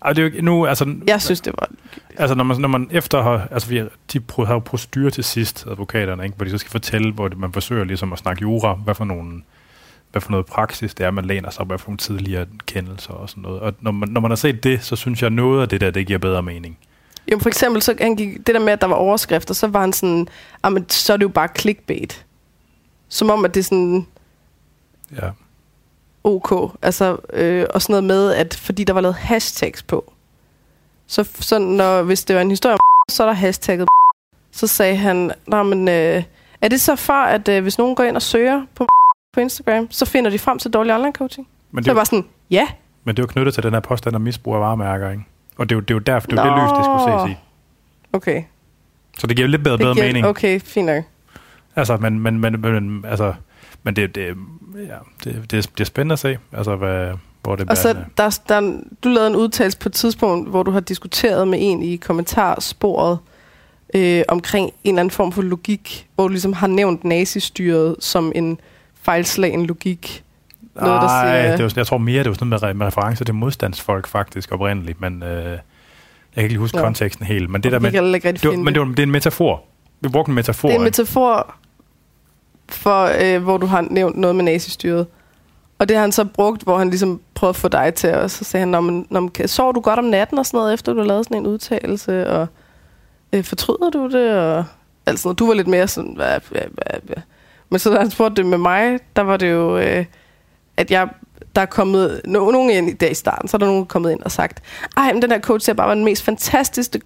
[0.00, 1.68] Og det er jo ikke, nu, altså, Jeg synes, det var...
[2.16, 3.48] Altså, når man, når man efter har...
[3.50, 3.82] Altså, vi,
[4.12, 6.36] de pro- har jo procedur til sidst, advokaterne, ikke?
[6.36, 9.42] hvor de så skal fortælle, hvor man forsøger ligesom at snakke jura, hvad for nogle
[10.14, 13.12] hvad for noget praksis det er, man læner sig op, hvad for nogle tidligere kendelser
[13.12, 13.60] og sådan noget.
[13.60, 15.90] Og når man, når man har set det, så synes jeg, noget af det der,
[15.90, 16.78] det giver bedre mening.
[17.32, 19.80] Jo, for eksempel, så han gik, det der med, at der var overskrifter, så var
[19.80, 20.28] han sådan,
[20.62, 22.26] ah, men så er det jo bare clickbait.
[23.08, 24.06] Som om, at det er sådan,
[25.22, 25.30] Ja.
[26.24, 26.76] ok.
[26.82, 30.12] Altså, øh, og sådan noget med, at fordi der var lavet hashtags på,
[31.06, 32.78] Så, så når, hvis det var en historie om
[33.10, 33.88] så er der hashtagget
[34.52, 36.22] Så sagde han, men, øh,
[36.60, 38.86] er det så for, at øh, hvis nogen går ind og søger på,
[39.34, 41.48] på Instagram, så finder de frem til dårlig online coaching?
[41.72, 42.66] Men Så det, jeg var sådan, ja.
[43.04, 45.22] men det er jo knyttet til den her påstand om misbrug af varemærker, ikke?
[45.56, 47.22] Og det er jo, det er jo derfor, det er jo det lys, det skulle
[47.28, 47.36] ses i.
[48.12, 48.42] Okay.
[49.18, 50.26] Så det giver lidt bedre, bedre giver- mening.
[50.26, 51.04] Okay, fint nok.
[51.76, 53.34] Altså, men, men, men, men, altså,
[53.82, 54.26] men det, det,
[54.76, 57.08] ja, det, det, er, det er spændende at se, altså, hvad,
[57.42, 57.94] hvor det Og så, af.
[58.16, 58.60] der, der,
[59.04, 63.18] du lavede en udtalelse på et tidspunkt, hvor du har diskuteret med en i kommentarsporet
[63.94, 68.32] øh, omkring en eller anden form for logik, hvor du ligesom har nævnt nazistyret som
[68.34, 68.58] en
[69.04, 70.24] fejlslagen logik.
[70.74, 72.86] noget, der Nej, siger- det jo, jeg tror mere, det jo sådan noget med, med
[72.86, 75.58] referencer til modstandsfolk faktisk oprindeligt, men øh, jeg
[76.34, 76.82] kan ikke lige huske Nå.
[76.82, 77.50] konteksten helt.
[77.50, 79.62] Men det der med, det var, men det, var, det er en metafor.
[80.00, 80.68] Vi brugte en metafor.
[80.68, 81.54] Det er en metafor,
[82.68, 85.06] for, øh, hvor du har nævnt noget med nazistyret.
[85.78, 88.32] Og det har han så brugt, hvor han ligesom prøvede at få dig til os.
[88.32, 90.58] Så sagde han, "Nå, men, nå, men, kan- sover du godt om natten og sådan
[90.58, 92.30] noget, efter du har lavet sådan en udtalelse?
[92.30, 92.46] Og
[93.32, 94.38] øh, fortryder du det?
[94.38, 94.64] Og
[95.06, 95.38] alt sådan noget.
[95.38, 97.22] Du var lidt mere sådan, hvad, hvad, hvad, hvad.
[97.70, 100.04] Men så da han spurgte det med mig, der var det jo, øh,
[100.76, 101.08] at jeg,
[101.56, 104.12] der er kommet no, nogen ind i dag i starten, så er der nogen kommet
[104.12, 104.62] ind og sagt,
[104.96, 107.00] ej, men den her coach er bare var den mest fantastiske,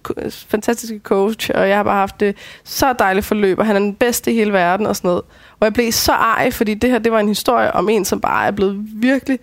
[0.47, 3.95] fantastiske coach, og jeg har bare haft det så dejligt forløb, og han er den
[3.95, 5.23] bedste i hele verden og sådan noget.
[5.59, 8.21] Og jeg blev så ej, fordi det her, det var en historie om en, som
[8.21, 9.39] bare er blevet virkelig,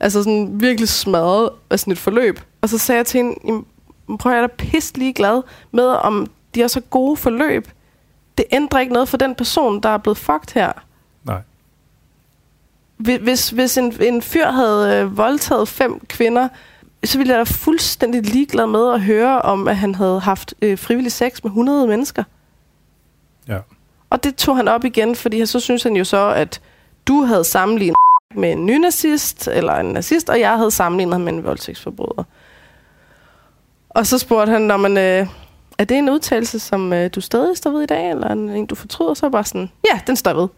[0.00, 2.40] altså sådan virkelig smadret af sådan et forløb.
[2.60, 3.64] Og så sagde jeg til hende,
[4.18, 5.42] prøv at jeg er da pisse lige glad
[5.72, 7.68] med, om de har så gode forløb.
[8.38, 10.72] Det ændrer ikke noget for den person, der er blevet fucked her.
[11.24, 11.40] Nej.
[12.98, 16.48] Hvi- Hvis, hvis en, en fyr havde øh, voldtaget fem kvinder,
[17.04, 20.78] så ville jeg da fuldstændig ligeglad med at høre om, at han havde haft øh,
[20.78, 22.22] frivillig sex med 100 mennesker.
[23.48, 23.58] Ja.
[24.10, 26.60] Og det tog han op igen, fordi så synes han jo så, at
[27.08, 27.96] du havde sammenlignet
[28.34, 32.24] med en nynazist, eller en nazist, og jeg havde sammenlignet ham med en voldtægtsforbryder.
[33.90, 35.26] Og så spurgte han, når man, øh,
[35.78, 38.74] er det en udtalelse, som øh, du stadig står ved i dag, eller en, du
[38.74, 39.14] fortryder?
[39.14, 40.48] Så bare sådan, ja, den står ved.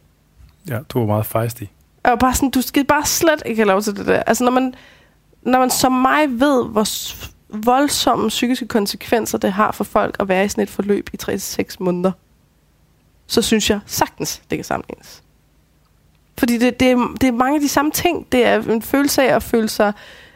[0.68, 1.72] Ja, du var meget fejstig.
[2.04, 4.22] Var bare sådan, du skal bare slet ikke have lov til det der.
[4.22, 4.74] Altså, når man,
[5.42, 6.86] når man som mig ved, hvor
[7.48, 11.76] voldsomme psykiske konsekvenser det har for folk at være i sådan et forløb i 3-6
[11.78, 12.12] måneder,
[13.26, 15.22] så synes jeg sagtens, det kan sammenlignes.
[16.38, 18.26] Fordi det, det, er, det er mange af de samme ting.
[18.32, 19.92] Det er en følelse af at føle sig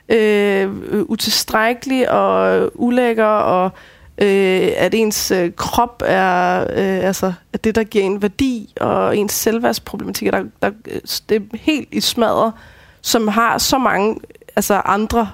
[0.08, 0.70] øh,
[1.02, 3.70] utilstrækkelig og ulækker, og
[4.18, 9.16] øh, at ens øh, krop er øh, altså, at det, der giver en værdi, og
[9.16, 12.52] ens selvværdsproblematikker, der, der, øh, det er helt i smadret,
[13.00, 14.20] som har så mange
[14.56, 15.30] altså andre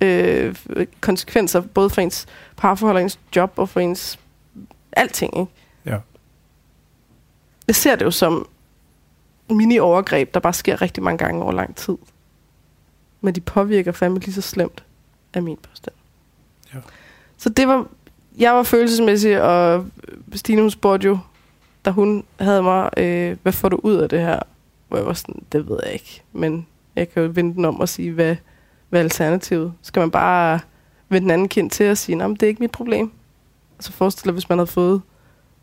[0.00, 0.54] øh,
[1.00, 2.26] konsekvenser, både for ens
[2.56, 4.18] parforhold og ens job, og for ens
[4.92, 5.38] alting.
[5.38, 5.52] Ikke?
[5.86, 5.98] Ja.
[7.66, 8.48] Jeg ser det jo som
[9.50, 11.96] mini-overgreb, der bare sker rigtig mange gange over lang tid.
[13.20, 14.84] Men de påvirker fandme lige så slemt,
[15.34, 15.94] af min påstand.
[16.74, 16.78] Ja.
[17.36, 17.86] Så det var,
[18.38, 19.86] jeg var følelsesmæssig, og
[20.34, 21.18] Stine hun spurgte jo,
[21.84, 24.40] da hun havde mig, øh, hvad får du ud af det her?
[24.88, 26.22] Hvor jeg var sådan, det ved jeg ikke.
[26.32, 26.66] Men
[26.96, 28.36] jeg kan jo vende den om og sige, hvad,
[28.88, 29.72] hvad er alternativet?
[29.82, 30.60] Skal man bare
[31.08, 33.12] vende den anden kind til og sige, nej, det er ikke mit problem?
[33.78, 35.02] Og så forestil dig, hvis man havde fået...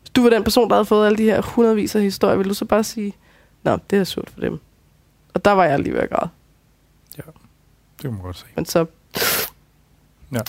[0.00, 2.48] Hvis du var den person, der havde fået alle de her hundredvis af historier, ville
[2.48, 3.14] du så bare sige,
[3.62, 4.60] Nå, det er surt for dem.
[5.34, 6.30] Og der var jeg lige ved at græde.
[7.96, 8.46] Det kan man godt se.
[8.54, 8.86] Men så...
[10.32, 10.40] Ja.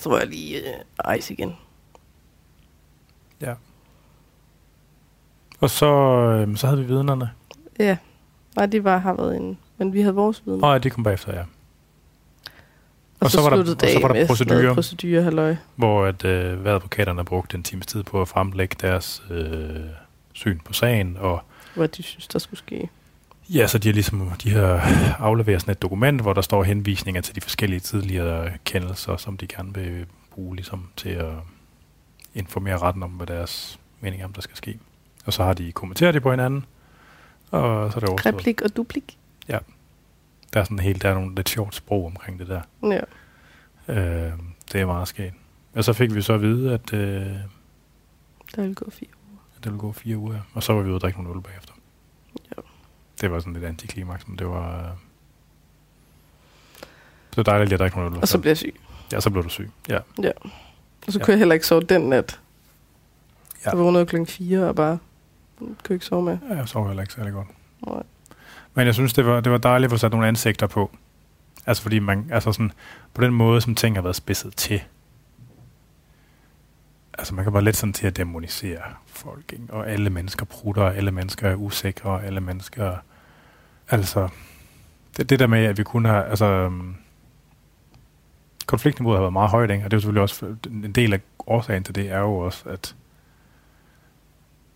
[0.00, 0.58] Så var jeg lige
[1.08, 1.56] øh, ice igen.
[3.40, 3.54] Ja.
[5.60, 7.30] Og så, øh, så havde vi vidnerne.
[7.78, 7.96] Ja.
[8.56, 9.56] Nej, de var, har været inde.
[9.78, 10.60] Men vi havde vores viden.
[10.60, 11.40] Nå ja, de kom bagefter, ja.
[11.40, 11.46] og,
[13.20, 14.62] og så, så var der- og så det var der med procedure.
[14.62, 15.56] noget procedure, halløj.
[15.76, 19.80] Hvor at, øh, hvad advokaterne brugte en times tid på at fremlægge deres øh,
[20.32, 21.42] syn på sagen, og
[21.74, 22.88] Hvad de synes, der skulle ske.
[23.54, 24.80] Ja, så de har ligesom de har
[25.18, 29.46] afleveret sådan et dokument, hvor der står henvisninger til de forskellige tidligere kendelser, som de
[29.46, 31.32] gerne vil bruge ligesom, til at
[32.34, 34.78] informere retten om, hvad deres mening er, om der skal ske.
[35.26, 36.64] Og så har de kommenteret det på hinanden,
[37.50, 38.34] og så er det overstået.
[38.34, 39.18] Replik og duplik.
[40.52, 42.60] Der er sådan helt, der er nogle lidt sjovt sprog omkring det der.
[42.82, 43.00] Ja.
[43.94, 44.32] Øh,
[44.72, 45.34] det er meget skægt.
[45.74, 47.26] Og så fik vi så at vide, at øh,
[48.56, 49.08] Der ville gå fire.
[49.56, 51.69] det ville gå fire uger, og så var vi ude og drikke nogle øl bagefter.
[53.20, 53.26] Ja.
[53.26, 54.78] Det var sådan lidt antiklimaks, men det var...
[54.78, 54.84] Øh,
[57.30, 58.22] det var dejligt at drikke nogle øl.
[58.22, 58.80] Og så blev jeg syg.
[59.12, 59.70] Ja, så blev du syg.
[59.88, 59.98] Ja.
[61.06, 61.24] Og så Ja.
[61.24, 62.40] kunne jeg heller ikke sove den nat.
[63.64, 63.70] Ja.
[63.70, 64.98] Jeg vågnede klokken 4 og bare
[65.58, 66.38] kunne ikke sove med.
[66.50, 67.46] ja jeg sov heller ikke særlig godt.
[67.86, 68.02] Nej.
[68.74, 70.90] Men jeg synes, det var, det var dejligt at få sat nogle ansigter på.
[71.66, 72.72] Altså fordi man, altså sådan,
[73.14, 74.80] på den måde, som ting har været spidset til.
[77.18, 79.64] Altså man kan bare let sådan til at demonisere folk, ikke?
[79.70, 82.96] Og alle mennesker prutter, alle mennesker er usikre, alle mennesker...
[83.90, 84.28] Altså,
[85.16, 86.24] det, det der med, at vi kunne have...
[86.24, 86.94] Altså, øhm,
[88.66, 89.84] konfliktniveauet har været meget højt, ikke?
[89.84, 92.68] og det er jo selvfølgelig også en del af årsagen til det, er jo også,
[92.68, 92.96] at,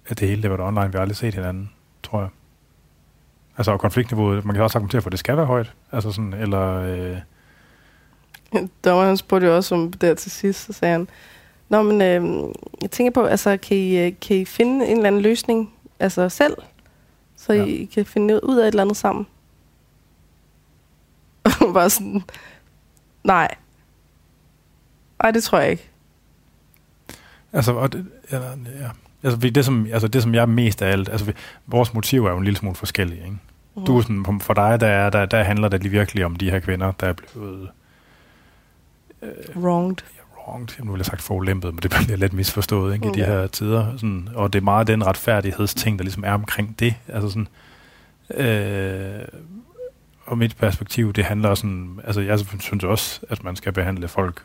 [0.09, 1.71] at det hele det var det online, vi har aldrig set hinanden,
[2.03, 2.29] tror jeg.
[3.57, 6.33] Altså og konfliktniveauet, man kan også argumentere for, at det skal være højt, altså sådan,
[6.33, 6.75] eller...
[6.75, 7.19] Øh,
[8.85, 11.09] Dommeren han spurgte jo også om der til sidst, så sagde han,
[11.69, 12.51] Nå, men øh,
[12.83, 16.29] jeg tænker på, altså, kan I, øh, kan I finde en eller anden løsning altså
[16.29, 16.57] selv,
[17.47, 17.64] så ja.
[17.64, 19.26] I kan finde ud af et eller andet sammen?
[21.45, 22.22] Og bare sådan,
[23.24, 23.55] nej.
[25.22, 25.90] Nej, det tror jeg ikke.
[27.53, 28.90] Altså, og det, ja, ja.
[29.22, 31.32] Altså, det, som, altså, det, som jeg mest af alt, altså,
[31.66, 33.36] vores motiv er jo en lille smule forskellige, ikke?
[33.76, 33.84] Mm.
[33.84, 36.92] Du, sådan, for dig, der, der, der handler det lige virkelig om de her kvinder,
[36.92, 37.68] der er blevet...
[39.22, 39.97] Øh, Wronged.
[40.49, 40.84] Wronged.
[40.84, 43.14] Nu vil jeg sagt forulempet, men det bliver lidt misforstået ikke, mm.
[43.14, 43.92] i de her tider.
[43.97, 46.95] Sådan, og det er meget den retfærdighedsting, der ligesom er omkring det.
[47.09, 47.49] Altså sådan...
[48.45, 49.24] Øh,
[50.26, 52.01] og mit perspektiv, det handler sådan...
[52.05, 54.42] Altså, jeg synes også, at man skal behandle folk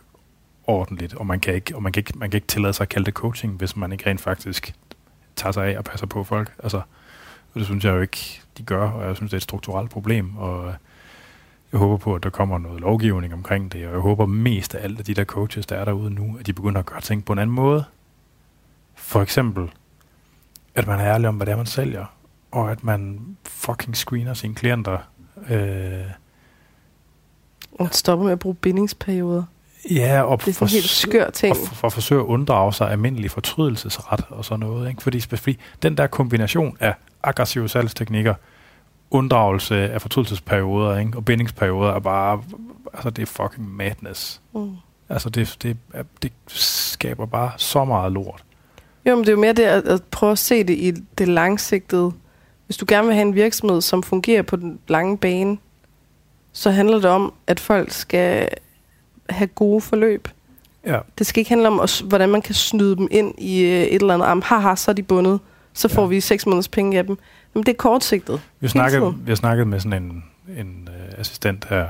[0.68, 2.90] ordentligt, og man kan ikke, og man kan ikke, man kan ikke tillade sig at
[2.90, 4.74] kalde det coaching, hvis man ikke rent faktisk
[5.36, 6.54] tager sig af og passer på folk.
[6.64, 6.78] Altså,
[7.54, 9.90] og det synes jeg jo ikke, de gør, og jeg synes, det er et strukturelt
[9.90, 10.74] problem, og
[11.72, 14.84] jeg håber på, at der kommer noget lovgivning omkring det, og jeg håber mest af
[14.84, 17.26] alt, at de der coaches, der er derude nu, at de begynder at gøre ting
[17.26, 17.84] på en anden måde.
[18.96, 19.72] For eksempel,
[20.76, 22.06] at man er ærlig om, hvad det er, man sælger,
[22.52, 24.98] og at man fucking screener sine klienter.
[25.50, 26.12] Øh,
[27.72, 29.44] og stopper med at bruge bindingsperioder.
[29.92, 31.58] Ja, og det er sådan en helt skør ting.
[31.58, 34.90] Og for, at forsøge at unddrage sig almindelig fortrydelsesret og sådan noget.
[34.90, 35.04] Ikke?
[35.04, 36.94] Fordi, fordi den der kombination af
[37.24, 38.34] aggressive salgsteknikker,
[39.12, 41.18] unddragelse af fortrydelsesperioder ikke?
[41.18, 42.44] og bindingsperioder er bare,
[42.94, 44.42] altså det er fucking madness.
[44.54, 44.76] Mm.
[45.10, 45.78] Altså det, det,
[46.22, 48.44] det skaber bare så meget lort.
[49.06, 51.28] Jo, men det er jo mere det at, at prøve at se det i det
[51.28, 52.12] langsigtede.
[52.66, 55.58] Hvis du gerne vil have en virksomhed, som fungerer på den lange bane,
[56.52, 58.50] så handler det om, at folk skal
[59.30, 60.28] have gode forløb.
[60.86, 61.00] Ja.
[61.18, 64.14] Det skal ikke handle om, hvordan man kan snyde dem ind i øh, et eller
[64.14, 64.42] andet arm.
[64.46, 65.40] Haha, så er de bundet.
[65.74, 66.08] Så får ja.
[66.08, 67.18] vi seks måneders penge af dem.
[67.54, 68.42] Men det er kortsigtet.
[68.60, 70.24] Vi har snakket, vi har snakket med sådan en,
[70.58, 71.90] en uh, assistent her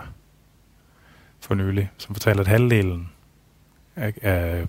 [1.40, 3.10] for nylig, som fortalte, at halvdelen
[3.96, 4.68] af, af,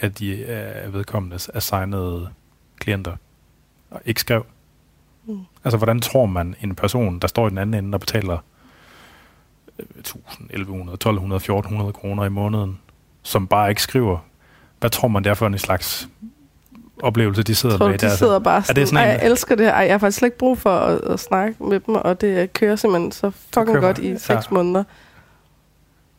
[0.00, 2.30] af de af vedkommendes assignede
[2.78, 3.16] klienter
[4.04, 4.46] ikke skrev.
[5.24, 5.40] Mm.
[5.64, 8.38] Altså, hvordan tror man en person, der står i den anden ende og betaler
[9.98, 12.78] 1000, 1100, 1200, 1400 kroner i måneden,
[13.22, 14.18] som bare ikke skriver.
[14.80, 16.08] Hvad tror man derfor er en slags
[17.02, 17.98] oplevelse, de sidder tror, med?
[17.98, 19.72] de der, sidder bare sådan, er det sådan en, jeg elsker det her.
[19.72, 22.52] Ej, jeg har faktisk slet ikke brug for at, at snakke med dem, og det
[22.52, 24.40] kører simpelthen så fucking godt i seks ja.
[24.50, 24.84] måneder.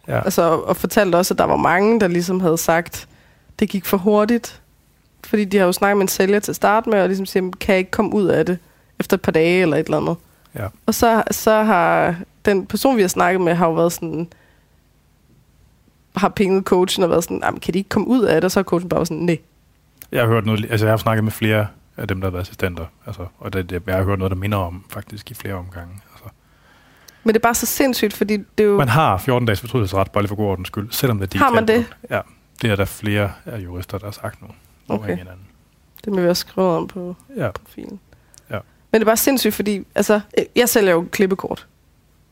[0.07, 0.23] Ja.
[0.23, 3.07] Altså, og fortalte også, at der var mange, der ligesom havde sagt,
[3.59, 4.61] det gik for hurtigt.
[5.25, 7.51] Fordi de har jo snakket med en sælger til at starte med, og ligesom siger,
[7.59, 8.57] kan jeg ikke komme ud af det
[8.99, 10.15] efter et par dage eller et eller andet.
[10.55, 10.67] Ja.
[10.85, 12.15] Og så, så har
[12.45, 14.27] den person, vi har snakket med, har jo været sådan,
[16.15, 18.43] har pinget coachen og været sådan, kan de ikke komme ud af det?
[18.43, 19.37] Og så har coachen bare sådan, nej.
[20.11, 22.41] Jeg har hørt noget, altså jeg har snakket med flere af dem, der har været
[22.41, 25.53] assistenter, altså, og det, det, jeg har hørt noget, der minder om faktisk i flere
[25.53, 25.93] omgange.
[26.13, 26.25] Altså.
[27.23, 28.77] Men det er bare så sindssygt, fordi det er jo...
[28.77, 31.43] Man har 14 dages fortrydelsesret, bare lige for god ordens skyld, selvom det er digitalt.
[31.43, 31.85] Har man det?
[32.09, 32.21] Ja,
[32.61, 34.47] det er der flere af jurister, der har sagt nu.
[34.89, 35.17] Okay.
[36.05, 37.51] Det må vi også skrive om på ja.
[37.51, 37.99] profilen.
[38.91, 41.67] Men det er bare sindssygt, fordi altså, øh, jeg sælger jo klippekort.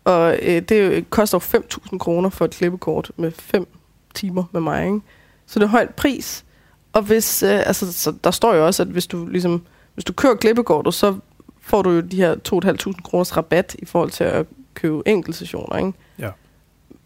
[0.03, 3.67] Og øh, det koster 5.000 kroner for et klippekort med 5
[4.13, 4.85] timer med mig.
[4.85, 4.99] Ikke?
[5.45, 6.45] Så det er højt pris.
[6.93, 9.61] Og hvis, øh, altså, så der står jo også, at hvis du, ligesom,
[9.93, 11.15] hvis du kører klippekortet, så
[11.61, 15.77] får du jo de her 2.500 kroners rabat i forhold til at købe sessioner.
[15.77, 15.93] Ikke?
[16.19, 16.29] Ja.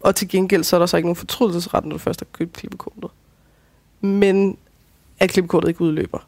[0.00, 2.52] Og til gengæld, så er der så ikke nogen fortrydelsesret, når du først har købt
[2.52, 3.10] klippekortet.
[4.00, 4.56] Men
[5.20, 6.18] at klippekortet ikke udløber.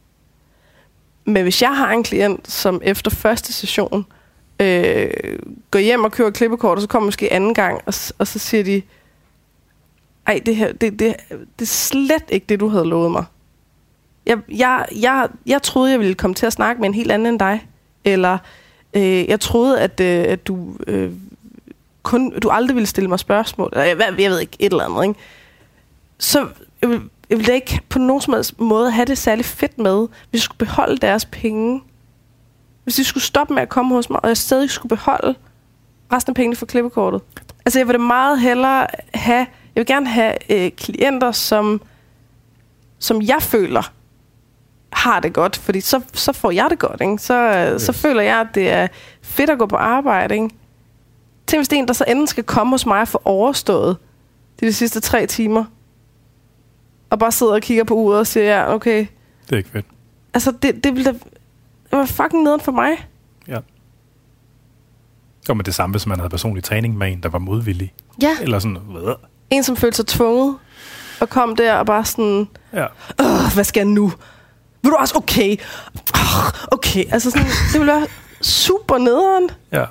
[1.24, 4.06] Men hvis jeg har en klient, som efter første session
[4.60, 5.10] øh,
[5.70, 8.64] går hjem og kører klippekort, og så kommer måske anden gang, og, og så siger
[8.64, 8.82] de,
[10.26, 13.24] ej, det her, det, det, det er slet ikke det, du havde lovet mig.
[14.26, 17.26] Jeg, jeg, jeg, jeg troede, jeg ville komme til at snakke med en helt anden
[17.26, 17.66] end dig.
[18.04, 18.38] Eller
[18.94, 21.10] øh, jeg troede, at, øh, at du, øh,
[22.02, 23.68] kun, du aldrig ville stille mig spørgsmål.
[23.72, 25.08] Eller, jeg, jeg ved ikke, et eller andet.
[25.08, 25.20] Ikke?
[26.18, 26.48] Så
[26.82, 27.00] jeg
[27.30, 30.40] jeg ville ikke på nogen som helst måde have det særlig fedt med, hvis jeg
[30.40, 31.82] skulle beholde deres penge.
[32.84, 35.34] Hvis de skulle stoppe med at komme hos mig, og jeg stadig skulle beholde
[36.12, 37.20] resten af pengene for klippekortet.
[37.66, 41.82] Altså jeg vil da meget hellere have, jeg vil gerne have øh, klienter, som,
[42.98, 43.92] som jeg føler
[44.96, 47.18] har det godt, fordi så, så får jeg det godt, ikke?
[47.18, 47.82] Så, yes.
[47.82, 48.88] så føler jeg, at det er
[49.22, 50.50] fedt at gå på arbejde, ikke?
[51.46, 53.96] Tænk hvis det er en, der så enden skal komme hos mig og få overstået
[54.60, 55.64] de, de sidste tre timer,
[57.10, 59.06] og bare sidder og kigger på uret og siger, ja, okay.
[59.44, 59.86] Det er ikke fedt.
[60.34, 61.18] Altså, det, det ville da...
[61.90, 63.08] Det var fucking nederen for mig.
[63.48, 63.58] Ja.
[65.48, 67.94] Jo, men det samme, hvis man havde personlig træning med en, der var modvillig.
[68.22, 68.36] Ja.
[68.42, 69.14] Eller sådan, hvad?
[69.50, 70.56] En, som følte sig tvunget,
[71.20, 72.86] og kom der og bare sådan, Ja.
[73.54, 74.12] Hvad skal jeg nu?
[74.86, 75.56] Vil du også okay?
[76.14, 78.06] Oh, okay, altså sådan, det ville være
[78.42, 79.50] super nederen.
[79.72, 79.84] Ja.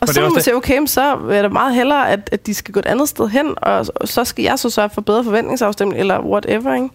[0.00, 2.74] Og så må man sige, okay, så er det meget hellere, at, at de skal
[2.74, 6.20] gå et andet sted hen, og så skal jeg så sørge for bedre forventningsafstemning, eller
[6.20, 6.88] whatever, ikke?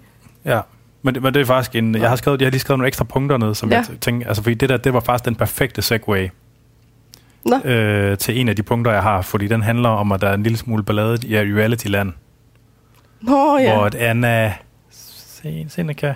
[0.46, 0.60] Ja.
[1.02, 1.96] Men, det- men det er faktisk en...
[1.96, 3.76] Jeg har, skrevet, jeg har lige skrevet nogle ekstra punkter ned, som Ja.
[3.76, 4.28] jeg tænker...
[4.28, 6.32] Altså, fordi det der, det var faktisk den perfekte segue
[7.46, 10.28] Nå, øh, til en af de punkter, jeg har, fordi den handler om, at der
[10.28, 12.14] er en lille smule ballade i reality-land,
[13.22, 13.74] Nå ja.
[13.76, 14.54] hvor at Anna
[14.92, 16.16] Sen- Seneca,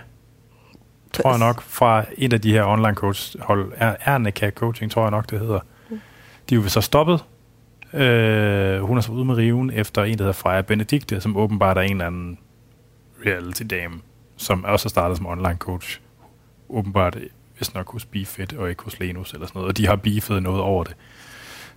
[1.22, 5.02] tror jeg nok, fra et af de her online coach hold, Er- Ernika Coaching, tror
[5.02, 5.60] jeg nok, det hedder.
[6.50, 7.24] De er jo så stoppet.
[7.94, 11.78] Øh, hun er så ude med riven efter en, der hedder Freja Benedikte, som åbenbart
[11.78, 12.38] er en eller anden
[13.26, 13.96] reality dame,
[14.38, 16.00] som også har startet som online coach.
[16.70, 17.18] Åbenbart
[17.58, 20.44] hvis nok hos Bifit og ikke hos Lenus eller sådan noget, og de har beefet
[20.44, 20.96] noget over det.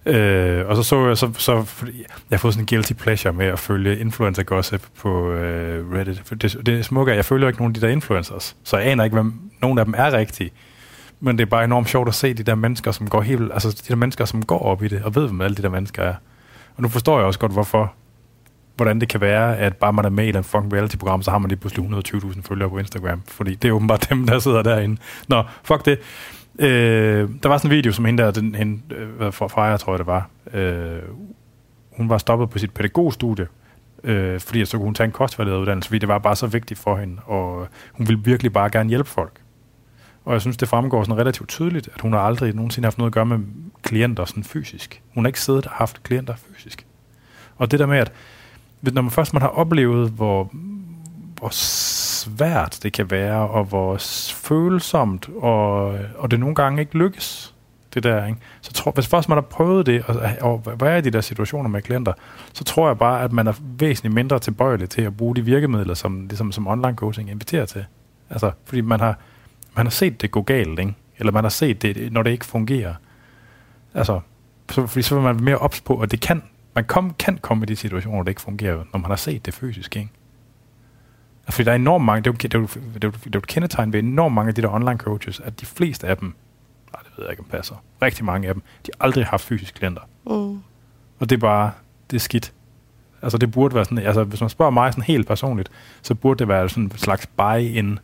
[0.07, 3.33] Øh, og så så jeg, så, så fordi jeg har fået sådan en guilty pleasure
[3.33, 6.23] med at følge influencer gossip på øh, Reddit.
[6.25, 8.87] For det, det smukke er, jeg følger ikke nogen af de der influencers, så jeg
[8.87, 10.51] aner ikke, hvem nogen af dem er rigtige.
[11.21, 13.69] Men det er bare enormt sjovt at se de der mennesker, som går helt, altså
[13.69, 16.03] de der mennesker, som går op i det, og ved, hvem alle de der mennesker
[16.03, 16.15] er.
[16.77, 17.93] Og nu forstår jeg også godt, hvorfor,
[18.77, 21.39] hvordan det kan være, at bare man er med i den fucking reality-program, så har
[21.39, 25.01] man lige pludselig 120.000 følgere på Instagram, fordi det er åbenbart dem, der sidder derinde.
[25.29, 25.99] Nå, fuck det.
[26.59, 29.93] Øh, der var sådan en video, som hende der, den, hende, øh, fra Freja, tror
[29.93, 31.03] jeg det var, øh,
[31.97, 33.47] hun var stoppet på sit pædagogstudie,
[34.05, 36.81] øh, fordi så kunne hun tage en kostvejleder uddannelse, fordi det var bare så vigtigt
[36.81, 39.41] for hende, og hun ville virkelig bare gerne hjælpe folk.
[40.25, 43.11] Og jeg synes, det fremgår sådan relativt tydeligt, at hun har aldrig nogensinde haft noget
[43.11, 43.39] at gøre med
[43.83, 45.03] klienter sådan fysisk.
[45.15, 46.87] Hun har ikke siddet og haft klienter fysisk.
[47.57, 48.13] Og det der med, at
[48.83, 50.53] når man først man har oplevet, hvor,
[51.39, 53.97] hvor svært det kan være, og hvor
[54.35, 57.55] følsomt, og, og det nogle gange ikke lykkes,
[57.95, 58.39] det der, ikke?
[58.61, 61.69] så tror, hvis først man har prøvet det, og, og hvad er de der situationer
[61.69, 62.13] med klienter,
[62.53, 65.95] så tror jeg bare, at man er væsentligt mindre tilbøjelig til at bruge de virkemidler,
[65.95, 67.85] som, ligesom, som online coaching inviterer til.
[68.31, 69.19] Altså, fordi man har,
[69.77, 70.95] man har set det gå galt, ikke?
[71.19, 72.95] eller man har set det, når det ikke fungerer.
[73.95, 74.21] Altså,
[74.71, 76.43] så, fordi så vil man mere ops på, at det kan,
[76.75, 79.47] man kom, kan komme i de situationer, hvor det ikke fungerer, når man har set
[79.47, 79.97] det fysisk.
[79.97, 80.09] Ikke?
[81.51, 83.27] Fordi der er enormt mange, det er, jo, det, er jo, det, er jo, det
[83.27, 86.07] er jo et kendetegn ved enormt mange af de der online coaches, at de fleste
[86.07, 86.35] af dem,
[86.93, 89.43] nej, det ved jeg ikke, om passer, rigtig mange af dem, de har aldrig haft
[89.45, 90.03] fysisk klienter.
[90.27, 90.61] Mm.
[91.19, 91.71] Og det er bare,
[92.11, 92.53] det er skidt.
[93.23, 95.71] Altså det burde være sådan, altså hvis man spørger mig sådan helt personligt,
[96.03, 97.99] så burde det være sådan en slags buy-in,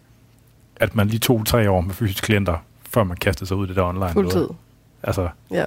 [0.77, 2.57] at man lige tog tre år med fysiske klienter,
[2.91, 4.11] før man kastede sig ud i det der online.
[4.13, 4.41] Fuldtid.
[4.41, 4.57] noget.
[5.03, 5.65] Altså, Ja.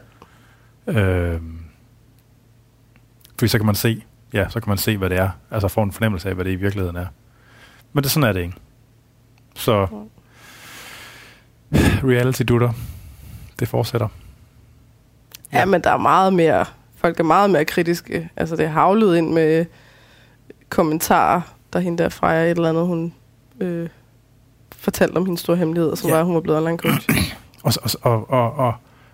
[0.87, 1.41] øh,
[3.39, 4.03] fordi så kan man se,
[4.33, 5.29] ja, så kan man se, hvad det er.
[5.51, 7.05] Altså få en fornemmelse af, hvad det i virkeligheden er.
[7.97, 8.53] Men det sådan er det ikke.
[9.55, 9.87] Så
[12.03, 12.71] reality dutter,
[13.59, 14.07] det fortsætter.
[15.53, 16.65] Ja, men der er meget mere...
[16.95, 18.29] Folk er meget mere kritiske.
[18.35, 19.65] Altså, det er havlet ind med
[20.69, 21.41] kommentarer,
[21.73, 23.13] der hende der fra et eller andet, hun
[23.59, 23.89] øh,
[24.75, 26.15] fortalte om hendes store hemmelighed, som Ja.
[26.15, 27.09] var, hun var blevet online coach.
[27.63, 28.73] Og, og, og, og, og,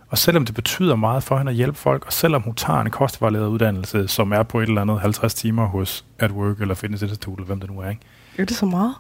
[0.10, 2.90] og selvom det betyder meget for hende at hjælpe folk, og selvom hun tager en
[2.90, 7.04] kostvejleder uddannelse, som er på et eller andet 50 timer hos At Work eller Fitness
[7.04, 8.02] Institute, eller hvem det nu er, ikke?
[8.38, 8.96] Er det så meget?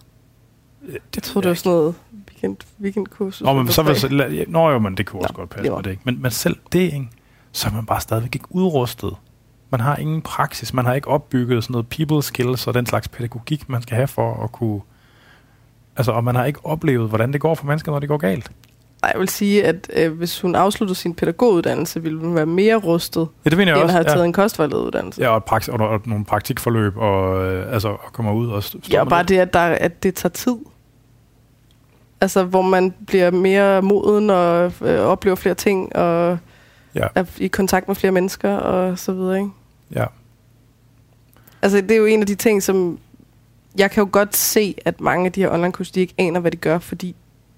[0.88, 1.96] Det Jeg troede, det var sådan noget
[2.28, 3.42] weekend, weekendkursus.
[3.46, 5.92] Nå, men så vil, nå jo, men det kunne også Nå, godt passe med det,
[5.92, 6.02] ikke?
[6.06, 7.10] Men, men selv det, ikke?
[7.52, 9.16] så er man bare stadigvæk ikke udrustet.
[9.70, 13.08] Man har ingen praksis, man har ikke opbygget sådan noget people skills og den slags
[13.08, 14.82] pædagogik, man skal have for at kunne...
[15.96, 18.52] Altså, og man har ikke oplevet, hvordan det går for mennesker, når det går galt.
[19.12, 23.28] Jeg vil sige, at øh, hvis hun afsluttede sin pædagoguddannelse, ville hun være mere rustet,
[23.45, 23.93] Ja, det mener jeg end at også.
[23.97, 24.26] have taget ja.
[24.26, 25.22] en kostvejlederuddannelse.
[25.22, 28.64] Ja, og, praks- og, og nogle praktikforløb, og, øh, altså, og kommer ud og st-
[28.68, 30.56] står Ja, og bare det, at, der, at det tager tid.
[32.22, 36.38] Altså, hvor man bliver mere moden og øh, oplever flere ting, og
[36.95, 37.08] Ja.
[37.16, 39.49] er i kontakt med flere mennesker, og så videre, ikke?
[39.95, 40.06] Ja.
[41.62, 42.99] Altså, det er jo en af de ting, som...
[43.78, 46.39] Jeg kan jo godt se, at mange af de her online kurser, de ikke aner,
[46.39, 47.16] hvad de gør, fordi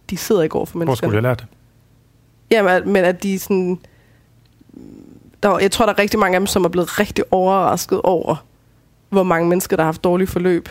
[0.10, 1.08] de sidder ikke over for Hvor mennesker.
[1.08, 1.46] skulle jeg lære det?
[2.52, 3.80] Ja, men, at- de sådan...
[5.44, 8.02] Der, var- jeg tror, der er rigtig mange af dem, som er blevet rigtig overrasket
[8.02, 8.46] over,
[9.10, 10.70] hvor mange mennesker, der har haft dårlige forløb.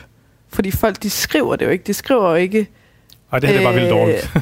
[0.49, 1.85] Fordi folk, de skriver det jo ikke.
[1.87, 2.69] De skriver jo ikke...
[3.33, 4.33] Ej, det her det er bare vildt Øh, dårligt.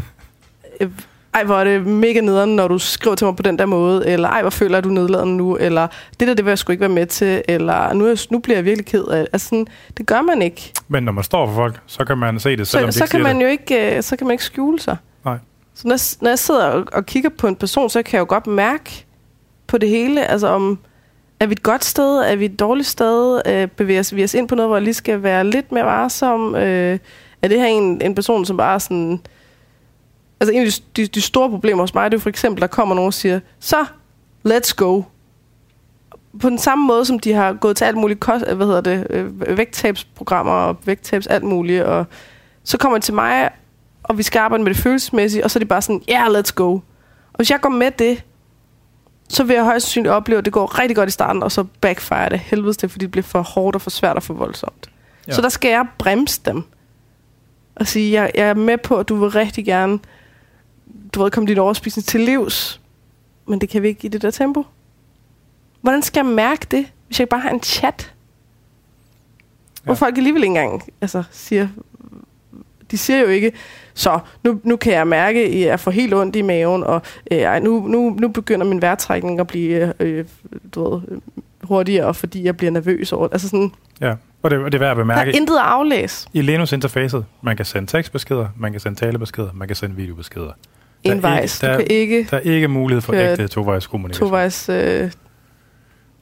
[1.35, 4.07] ej, hvor er det mega nederen, når du skriver til mig på den der måde,
[4.09, 5.87] eller ej, hvor føler du nedladende nu, eller
[6.21, 8.65] det der, det vil jeg sgu ikke være med til, eller nu, nu bliver jeg
[8.65, 9.27] virkelig ked af.
[9.33, 9.67] Altså, sådan,
[9.99, 10.73] det gør man ikke.
[10.89, 13.13] Men når man står for folk, så kan man se det, selvom Så, de så,
[13.13, 13.43] kan man det.
[13.43, 14.97] jo ikke, øh, så kan man ikke skjule sig.
[15.25, 15.39] Nej.
[15.75, 18.21] Så når, jeg- når jeg sidder og, og kigger på en person, så kan jeg
[18.21, 19.05] jo godt mærke
[19.67, 20.79] på det hele, altså om,
[21.41, 24.49] er vi et godt sted, er vi et dårligt sted, øh, bevæger vi os ind
[24.49, 26.99] på noget, hvor jeg lige skal være lidt mere varsom, øh,
[27.43, 29.21] er det her en, en person, som bare sådan...
[30.43, 32.67] Altså en af de, de, de store problemer hos mig, det er for eksempel, der
[32.67, 33.87] kommer nogen og siger, så,
[34.49, 35.03] let's go.
[36.41, 39.07] på den samme måde, som de har gået til alt muligt kost, hvad hedder det,
[39.11, 42.07] øh, vægttabsprogrammer og vægttabs alt muligt, og
[42.65, 43.51] så kommer de til mig,
[44.03, 46.39] og vi skal arbejde med det følelsesmæssige, og så er de bare sådan, ja, yeah,
[46.39, 46.73] let's go.
[46.73, 48.25] Og hvis jeg går med det,
[49.29, 51.65] så vil jeg højst sandsynligt opleve, at det går rigtig godt i starten, og så
[51.81, 54.91] backfire det helvedes det, fordi det bliver for hårdt og for svært og for voldsomt.
[55.29, 55.33] Ja.
[55.33, 56.65] Så der skal jeg bremse dem.
[57.77, 59.99] Og sige, jeg, jeg er med på, at du vil rigtig gerne
[61.15, 62.81] du ved, komme din overspisning til livs,
[63.47, 64.65] men det kan vi ikke i det der tempo.
[65.81, 68.13] Hvordan skal jeg mærke det, hvis jeg bare har en chat?
[69.81, 69.85] Ja.
[69.85, 71.69] Hvor folk alligevel ikke engang altså, siger,
[72.91, 73.53] de siger jo ikke,
[73.95, 77.63] så nu, nu kan jeg mærke, at jeg får helt ondt i maven, og øh,
[77.63, 80.25] nu, nu, nu begynder min vejrtrækning at blive øh,
[80.75, 81.21] du ved,
[81.63, 83.35] hurtigere, fordi jeg bliver nervøs over det.
[83.35, 85.31] Altså sådan, ja, og det, og det er værd at bemærke.
[85.31, 86.29] Der er intet at aflæse.
[86.33, 90.53] I Linux interfacet, man kan sende tekstbeskeder, man kan sende talebeskeder, man kan sende videobeskeder.
[91.05, 91.61] Envejs.
[91.61, 92.29] Du kan ikke...
[92.31, 94.29] Der er ikke mulighed for ægte tovejs kommunikation.
[94.29, 95.11] Tovejs øh,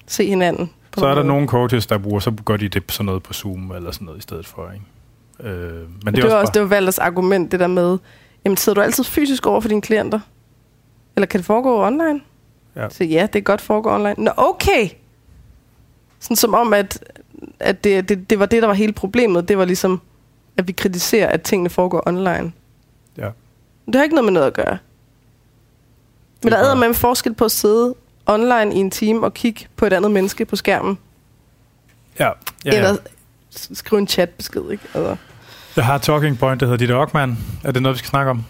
[0.06, 0.70] se hinanden.
[0.98, 3.70] Så er der nogle coaches, der bruger, så gør de det sådan noget på Zoom
[3.70, 4.70] eller sådan noget i stedet for.
[4.72, 5.54] Ikke?
[5.54, 7.98] Øh, men, men det, det var også, det var Valders argument, det der med,
[8.44, 10.20] jamen sidder du altid fysisk over for dine klienter?
[11.16, 12.20] Eller kan det foregå online?
[12.76, 12.88] Ja.
[12.88, 14.14] Så ja, det kan godt foregå online.
[14.18, 14.88] Nå, okay!
[16.20, 17.04] Sådan som om, at,
[17.60, 19.48] at det, det, det var det, der var hele problemet.
[19.48, 20.00] Det var ligesom,
[20.56, 22.52] at vi kritiserer, at tingene foregår online.
[23.18, 23.28] Ja.
[23.86, 24.78] Det har ikke noget med noget at gøre.
[26.42, 27.94] Men der er med en forskel på at sidde
[28.26, 30.98] online i en time og kigge på et andet menneske på skærmen.
[32.18, 32.24] Ja.
[32.24, 32.32] ja,
[32.64, 32.76] ja.
[32.76, 32.96] Eller
[33.50, 34.84] skrive en chatbesked, ikke?
[34.94, 35.16] Altså.
[35.76, 37.38] Jeg har talking point, der hedder Ditte Ockmann.
[37.64, 38.44] Er det noget, vi skal snakke om?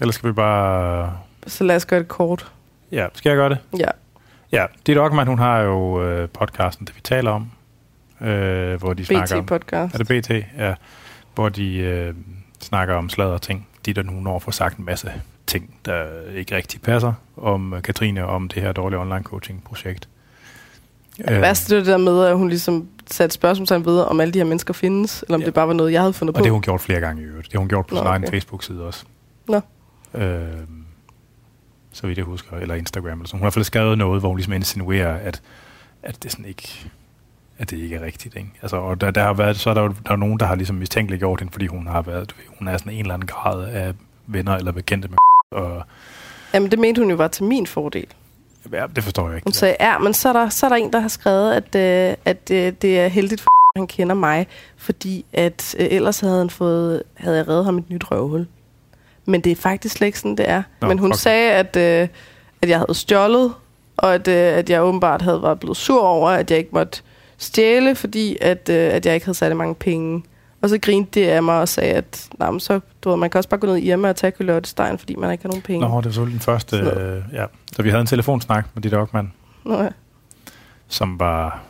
[0.00, 1.18] Eller skal vi bare...
[1.46, 2.52] Så lad os gøre det kort.
[2.92, 3.58] Ja, skal jeg gøre det?
[3.78, 3.88] Ja.
[4.52, 7.50] Ja, Ditte Ockmann, hun har jo øh, podcasten, det vi taler om.
[8.28, 9.46] Øh, hvor de BT snakker om...
[9.46, 9.94] podcast.
[9.94, 10.30] Er det BT?
[10.58, 10.74] Ja.
[11.34, 12.14] Hvor de øh,
[12.60, 13.68] snakker om sladder ting.
[13.86, 15.12] Ditte, hun når får sagt en masse
[15.46, 16.04] ting, der
[16.34, 20.08] ikke rigtig passer om Katrine om det her dårlige online coaching projekt.
[21.18, 24.38] Ja, det værste det der med, at hun ligesom satte spørgsmålstegn ved, om alle de
[24.38, 25.46] her mennesker findes, eller om ja.
[25.46, 26.38] det bare var noget, jeg havde fundet og på.
[26.38, 27.46] Og det har hun gjort flere gange i øvrigt.
[27.46, 28.18] Det har hun gjort på Nå, sin okay.
[28.18, 29.04] egen Facebook-side også.
[29.48, 29.60] Nå.
[30.14, 30.40] Øh,
[31.92, 33.18] så vidt jeg husker, eller Instagram.
[33.18, 33.38] Eller sådan.
[33.38, 35.42] Hun har i hvert fald skrevet noget, hvor hun ligesom insinuerer, at,
[36.02, 36.90] at det sådan ikke
[37.64, 38.36] at det ikke er rigtigt.
[38.36, 38.48] Ikke?
[38.62, 40.54] Altså, og der, der har været, så er der jo der er nogen, der har
[40.54, 43.64] ligesom mistænkeligt gjort hende, fordi hun har været, hun er sådan en eller anden grad
[43.64, 43.92] af
[44.26, 45.18] venner eller bekendte med
[45.62, 45.82] og
[46.54, 48.06] Jamen, det mente hun jo var til min fordel.
[48.72, 49.46] Ja, det forstår jeg ikke.
[49.46, 51.74] Hun sagde, ja, men så er der, så er der en, der har skrevet, at,
[51.74, 54.46] øh, at øh, det er heldigt for at han kender mig,
[54.76, 58.46] fordi at øh, ellers havde, han fået, havde jeg reddet ham et nyt røvhul.
[59.26, 60.62] Men det er faktisk slet ikke sådan, det er.
[60.80, 61.18] Nå, men hun okay.
[61.18, 62.08] sagde, at, øh,
[62.62, 63.54] at jeg havde stjålet,
[63.96, 67.02] og at, øh, at jeg åbenbart havde været blevet sur over, at jeg ikke måtte
[67.38, 70.24] stjæle, fordi at, øh, at jeg ikke havde særlig mange penge.
[70.60, 73.38] Og så grinte det af mig og sagde, at nah, så, du ved, man kan
[73.38, 75.88] også bare gå ned i Irma og tage kulørtestein, fordi man ikke har nogen penge.
[75.88, 76.76] Nå, det var så den første...
[76.76, 77.44] Øh, ja.
[77.72, 79.28] Så vi havde en telefonsnak med dit dogmand.
[79.64, 79.88] Nå ja.
[80.88, 81.62] Som var...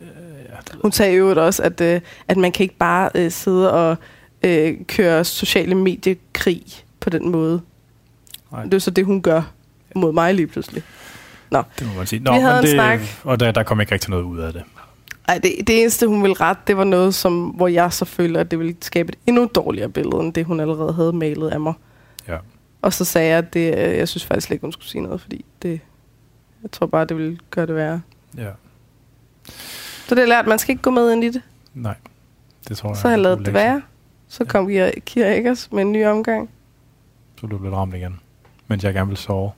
[0.00, 0.06] Øh,
[0.48, 3.96] ja, Hun sagde jo også, at, øh, at man kan ikke bare øh, sidde og
[4.42, 6.62] øh, køre sociale mediekrig
[7.00, 7.60] på den måde.
[8.52, 8.64] Nej.
[8.64, 9.42] Det er så det, hun gør
[9.94, 10.82] mod mig lige pludselig.
[11.50, 11.62] Nå.
[11.78, 12.22] Det må man sige.
[12.22, 13.00] Nå, vi havde men det, snak.
[13.24, 14.62] Og der, der kom ikke rigtig noget ud af det.
[15.28, 18.40] Ej, det, det eneste, hun ville rette, det var noget, som, hvor jeg så føler,
[18.40, 21.60] at det ville skabe et endnu dårligere billede, end det, hun allerede havde malet af
[21.60, 21.74] mig.
[22.28, 22.38] Ja.
[22.82, 25.20] Og så sagde jeg, at det, øh, jeg synes faktisk ikke, hun skulle sige noget,
[25.20, 25.80] fordi det,
[26.62, 28.00] jeg tror bare, det ville gøre det værre.
[28.36, 28.50] Ja.
[30.06, 31.42] Så det er lært, man skal ikke gå med ind i det.
[31.74, 31.94] Nej,
[32.68, 32.96] det tror jeg.
[32.96, 33.82] Så har jeg lavet det være.
[34.28, 34.90] Så kom ja.
[35.06, 36.50] Kira Eggers med en ny omgang.
[37.40, 38.20] Så du blev ramt igen,
[38.68, 39.50] mens jeg gerne vil sove.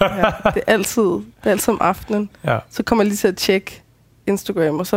[0.00, 2.30] ja, det er altid, det er altid om aftenen.
[2.44, 2.58] Ja.
[2.70, 3.82] Så kommer jeg lige til at tjekke
[4.30, 4.96] Instagram, og så...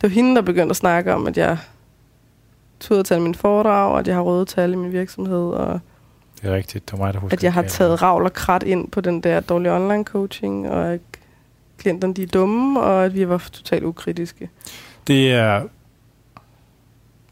[0.00, 1.58] Det var hende, der begyndte at snakke om, at jeg
[2.80, 5.80] turde tage min foredrag, og at jeg har røde tal i min virksomhed, og
[6.42, 8.62] det er rigtigt, det var mig, der husker At jeg har taget ravl og krat
[8.62, 11.00] ind på den der dårlige online coaching, og at
[11.78, 14.50] klienterne de er dumme, og at vi var totalt ukritiske.
[15.06, 15.66] Det er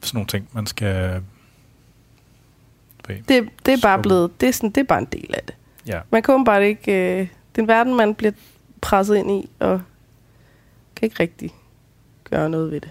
[0.02, 1.22] sådan nogle ting, man skal...
[3.06, 5.54] Det, det er bare blevet, det er, sådan, det er bare en del af det.
[5.86, 6.00] Ja.
[6.10, 8.32] Man kan bare ikke, øh, det er en verden, man bliver
[8.80, 9.80] presset ind i, og
[11.02, 11.54] kan ikke rigtig
[12.30, 12.90] gøre noget ved det.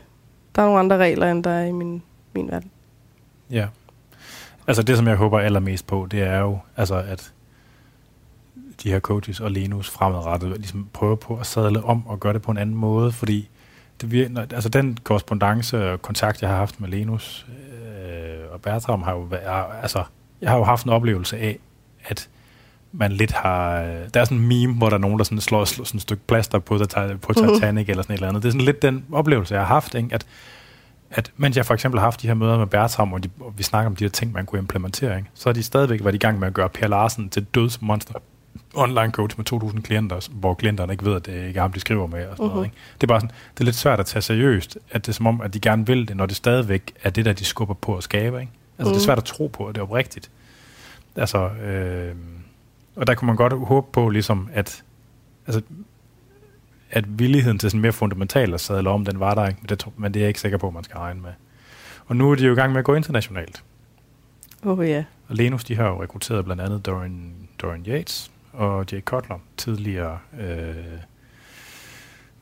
[0.55, 2.03] Der er nogle andre regler, end der er i min,
[2.34, 2.72] min verden.
[3.51, 3.68] Ja.
[4.68, 7.34] Altså det, som jeg håber allermest på, det er jo, altså at
[8.84, 12.41] de her coaches og Lenus fremadrettet ligesom prøver på at sadle om og gøre det
[12.41, 13.49] på en anden måde, fordi
[14.01, 19.01] det vir- altså den korrespondence og kontakt, jeg har haft med Lenus øh, og Bertram,
[19.01, 20.03] har jo været, altså,
[20.41, 21.59] jeg har jo haft en oplevelse af,
[22.03, 22.30] at
[22.91, 23.73] man lidt har...
[24.13, 26.01] Der er sådan en meme, hvor der er nogen, der sådan slår, slår sådan et
[26.01, 26.77] stykke plaster på,
[27.21, 27.53] på mhm.
[27.53, 27.89] Titanic uh-huh.
[27.89, 28.43] eller sådan et eller andet.
[28.43, 30.09] Det er sådan lidt den oplevelse, jeg har haft, ikke?
[30.11, 30.25] At,
[31.11, 33.53] at mens jeg for eksempel har haft de her møder med Bertram, og, de, og
[33.57, 35.29] vi snakker om de her ting, man kunne implementere, ikke?
[35.33, 38.13] så har de stadigvæk været i gang med at gøre Per Larsen til dødsmonster.
[38.73, 41.79] online coach med 2.000 klienter, hvor klienterne ikke ved, at det ikke er ham, de
[41.79, 42.25] skriver med.
[42.27, 42.49] Og sådan uh-huh.
[42.49, 42.63] noget, Mhm.
[42.65, 42.75] ikke?
[43.01, 45.27] Det er bare sådan, det er lidt svært at tage seriøst, at det er som
[45.27, 47.97] om, at de gerne vil det, når det stadigvæk er det, der de skubber på
[47.97, 48.39] at skabe.
[48.41, 48.51] Ikke?
[48.77, 48.85] Altså, mm.
[48.85, 48.99] det er Mhm.
[49.05, 50.29] svært at tro på, at det er oprigtigt.
[51.15, 52.15] Altså, øh,
[52.95, 54.83] og der kunne man godt håbe på, ligesom, at,
[55.47, 55.61] altså,
[56.91, 59.87] at villigheden til sådan mere fundamentalt at sadle om, den var der ikke, men det,
[59.97, 61.31] men det er jeg ikke sikker på, man skal regne med.
[62.05, 63.63] Og nu er de jo i gang med at gå internationalt.
[64.63, 65.03] Åh oh, ja.
[65.27, 70.19] Og Lenus, de har jo rekrutteret blandt andet Dorian, Dorian Yates og Jay Cutler, tidligere
[70.39, 70.75] øh,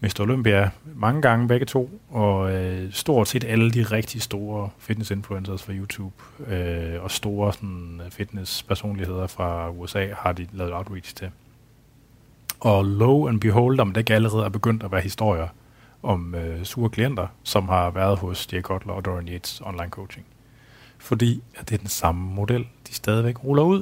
[0.02, 0.20] Mr.
[0.20, 5.74] Olympia, mange gange begge to, og øh, stort set alle de rigtig store fitness-influencers fra
[5.74, 6.16] YouTube
[6.48, 11.30] øh, og store sådan, øh, fitness-personligheder fra USA har de lavet outreach til.
[12.60, 15.48] Og lo and behold, om det ikke allerede er begyndt at være historier
[16.04, 20.26] om øh, sure klienter, som har været hos Jay Cutler og Dorian Yates online coaching.
[20.98, 23.82] Fordi at det er den samme model, de stadigvæk ruller ud.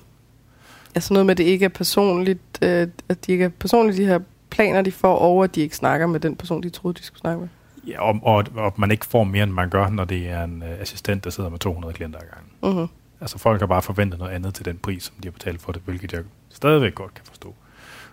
[0.95, 4.05] Altså noget med, at det ikke er personligt, øh, at de ikke er personligt, de
[4.05, 4.19] her
[4.57, 7.19] planer, de får, og at de ikke snakker med den person, de troede, de skulle
[7.19, 7.47] snakke med.
[7.87, 10.63] Ja, og, og, og man ikke får mere, end man gør, når det er en
[10.63, 12.51] øh, assistent, der sidder med 200 klienter ad gangen.
[12.63, 12.87] Mm-hmm.
[13.21, 15.71] Altså folk har bare forventet noget andet til den pris, som de har betalt for
[15.71, 17.55] det, hvilket jeg stadigvæk godt kan forstå.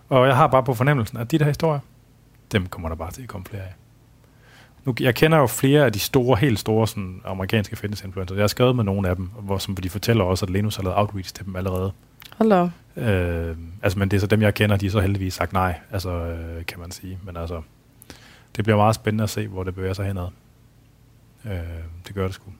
[0.09, 1.79] Og jeg har bare på fornemmelsen, at de der historier,
[2.51, 3.73] dem kommer der bare til at komme flere af.
[4.85, 8.35] Nu, jeg kender jo flere af de store, helt store sådan, amerikanske fitness-influencers.
[8.35, 10.83] Jeg har skrevet med nogle af dem, hvor, som de fortæller også, at Lenus har
[10.83, 11.91] lavet outreach til dem allerede.
[12.37, 12.69] Hold da.
[13.01, 15.79] Øh, altså, men det er så dem, jeg kender, de har så heldigvis sagt nej,
[15.91, 17.19] altså, øh, kan man sige.
[17.23, 17.61] Men altså,
[18.55, 20.27] det bliver meget spændende at se, hvor det bevæger sig henad.
[21.45, 21.51] Øh,
[22.07, 22.51] det gør det sgu.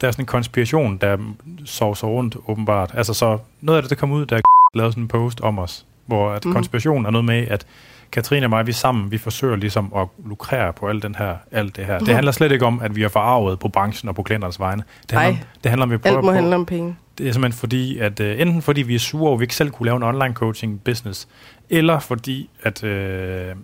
[0.00, 1.18] Der er sådan en konspiration, der
[1.64, 2.90] sover sig rundt, åbenbart.
[2.94, 4.40] Altså, så noget af det, der kom ud, der
[4.74, 6.52] lavede sådan en post om os, hvor at mm.
[6.52, 7.66] konspirationen er noget med, at
[8.12, 11.76] Katrine og mig, vi sammen, vi forsøger ligesom at lukrere på alt, den her, alt
[11.76, 11.98] det her.
[11.98, 12.14] Det Mhm.
[12.14, 14.82] handler slet ikke om, at vi er forarvet på branchen og på klienternes vegne.
[15.02, 15.40] Det handler, Ej.
[15.42, 16.96] om, det handler om, at vi prøver Alt må på, handle om penge.
[17.18, 19.54] det er simpelthen fordi, at øh, enten fordi vi er sure over, at vi ikke
[19.56, 21.28] selv kunne lave en online coaching business,
[21.70, 23.54] eller fordi, at, øh,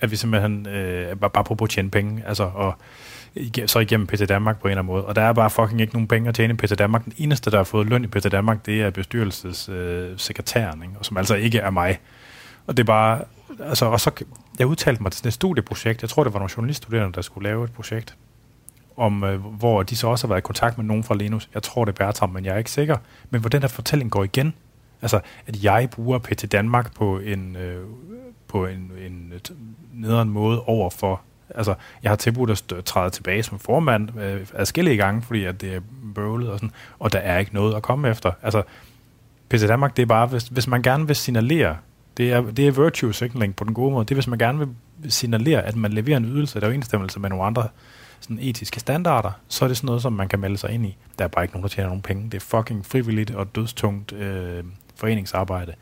[0.00, 2.74] at vi simpelthen øh, bare, bare prøver på at tjene penge, altså, og
[3.66, 5.04] så igennem PT Danmark på en eller anden måde.
[5.04, 7.04] Og der er bare fucking ikke nogen penge at tjene i PT Danmark.
[7.04, 10.98] Den eneste, der har fået løn i PT Danmark, det er bestyrelsessekretæren, øh, ikke?
[10.98, 11.98] og som altså ikke er mig.
[12.66, 13.22] Og det er bare,
[13.60, 14.24] altså, og så,
[14.58, 17.48] jeg udtalte mig til sådan et studieprojekt, jeg tror, det var nogle journaliststuderende, der skulle
[17.48, 18.16] lave et projekt,
[18.96, 21.48] om, øh, hvor de så også har været i kontakt med nogen fra Linus.
[21.54, 22.96] Jeg tror, det er Bertram, men jeg er ikke sikker.
[23.30, 24.54] Men hvor den der fortælling går igen.
[25.02, 27.84] Altså, at jeg bruger PT Danmark på en, øh,
[28.48, 29.54] på en, en t-
[29.92, 31.20] nederen måde over for...
[31.54, 35.74] Altså, jeg har tilbudt at træde tilbage som formand øh, adskillige gange, fordi at det
[35.74, 35.80] er
[36.14, 38.32] bøvlet og sådan, og der er ikke noget at komme efter.
[38.42, 38.62] Altså,
[39.48, 41.76] PT Danmark, det er bare, hvis, hvis man gerne vil signalere,
[42.16, 44.58] det er, det er virtue signaling på den gode måde, det er, hvis man gerne
[44.58, 44.68] vil
[45.12, 47.68] signalere, at man leverer en ydelse, der er overensstemmelse med nogle andre
[48.20, 50.96] sådan etiske standarder, så er det sådan noget, som man kan melde sig ind i.
[51.18, 52.24] Der er bare ikke nogen, der tjener nogen penge.
[52.24, 54.64] Det er fucking frivilligt og dødstungt øh,
[54.96, 55.72] foreningsarbejde.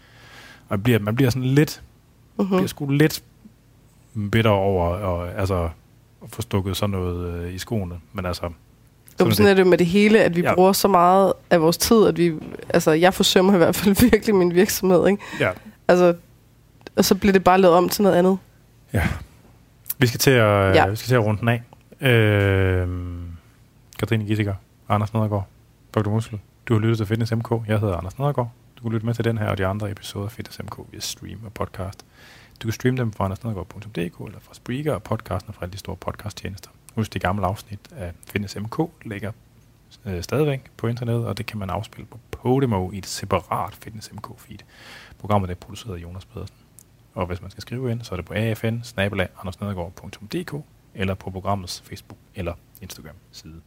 [0.68, 1.82] Og man bliver, man bliver sådan lidt,
[2.36, 2.56] Mm-hmm.
[2.56, 3.22] bliver sgu lidt
[4.32, 5.68] bitter over og, altså,
[6.24, 7.94] at få stukket sådan noget øh, i skoene.
[8.12, 8.50] Men altså,
[9.20, 10.54] Jo, sådan er det jo med det hele, at vi ja.
[10.54, 12.32] bruger så meget af vores tid, at vi,
[12.68, 15.22] altså jeg forsømmer i hvert fald virkelig min virksomhed, ikke?
[15.40, 15.50] ja.
[15.92, 16.14] Altså,
[16.96, 18.38] og så bliver det bare lavet om til noget andet.
[19.98, 20.72] Vi skal til at, ja.
[20.72, 20.88] Ja.
[20.88, 21.62] vi skal til at runde den af.
[22.08, 22.88] Øh,
[23.98, 24.54] Katrine Gissiker,
[24.88, 25.46] Anders Nedergaard,
[25.94, 26.10] Dr.
[26.10, 26.38] Muskel.
[26.66, 27.50] Du har lyttet til Fitness MK.
[27.68, 28.50] Jeg hedder Anders Nedergaard.
[28.76, 31.00] Du kan lytte med til den her og de andre episoder af Fitness MK via
[31.00, 32.04] stream og podcast.
[32.62, 35.96] Du kan streame dem fra andersnedergaard.dk eller fra Spreaker og podcasten fra alle de store
[35.96, 36.70] podcasttjenester.
[36.94, 39.32] Husk, de gamle afsnit af Fitness MK ligger
[40.06, 44.12] øh, stadigvæk på internettet, og det kan man afspille på Podimo i et separat Fitness
[44.12, 44.58] MK feed.
[45.22, 46.56] Programmet er produceret af Jonas Pedersen.
[47.14, 48.32] Og hvis man skal skrive ind, så er det på
[49.36, 50.64] afn
[50.94, 53.60] eller på programmets Facebook eller Instagram side.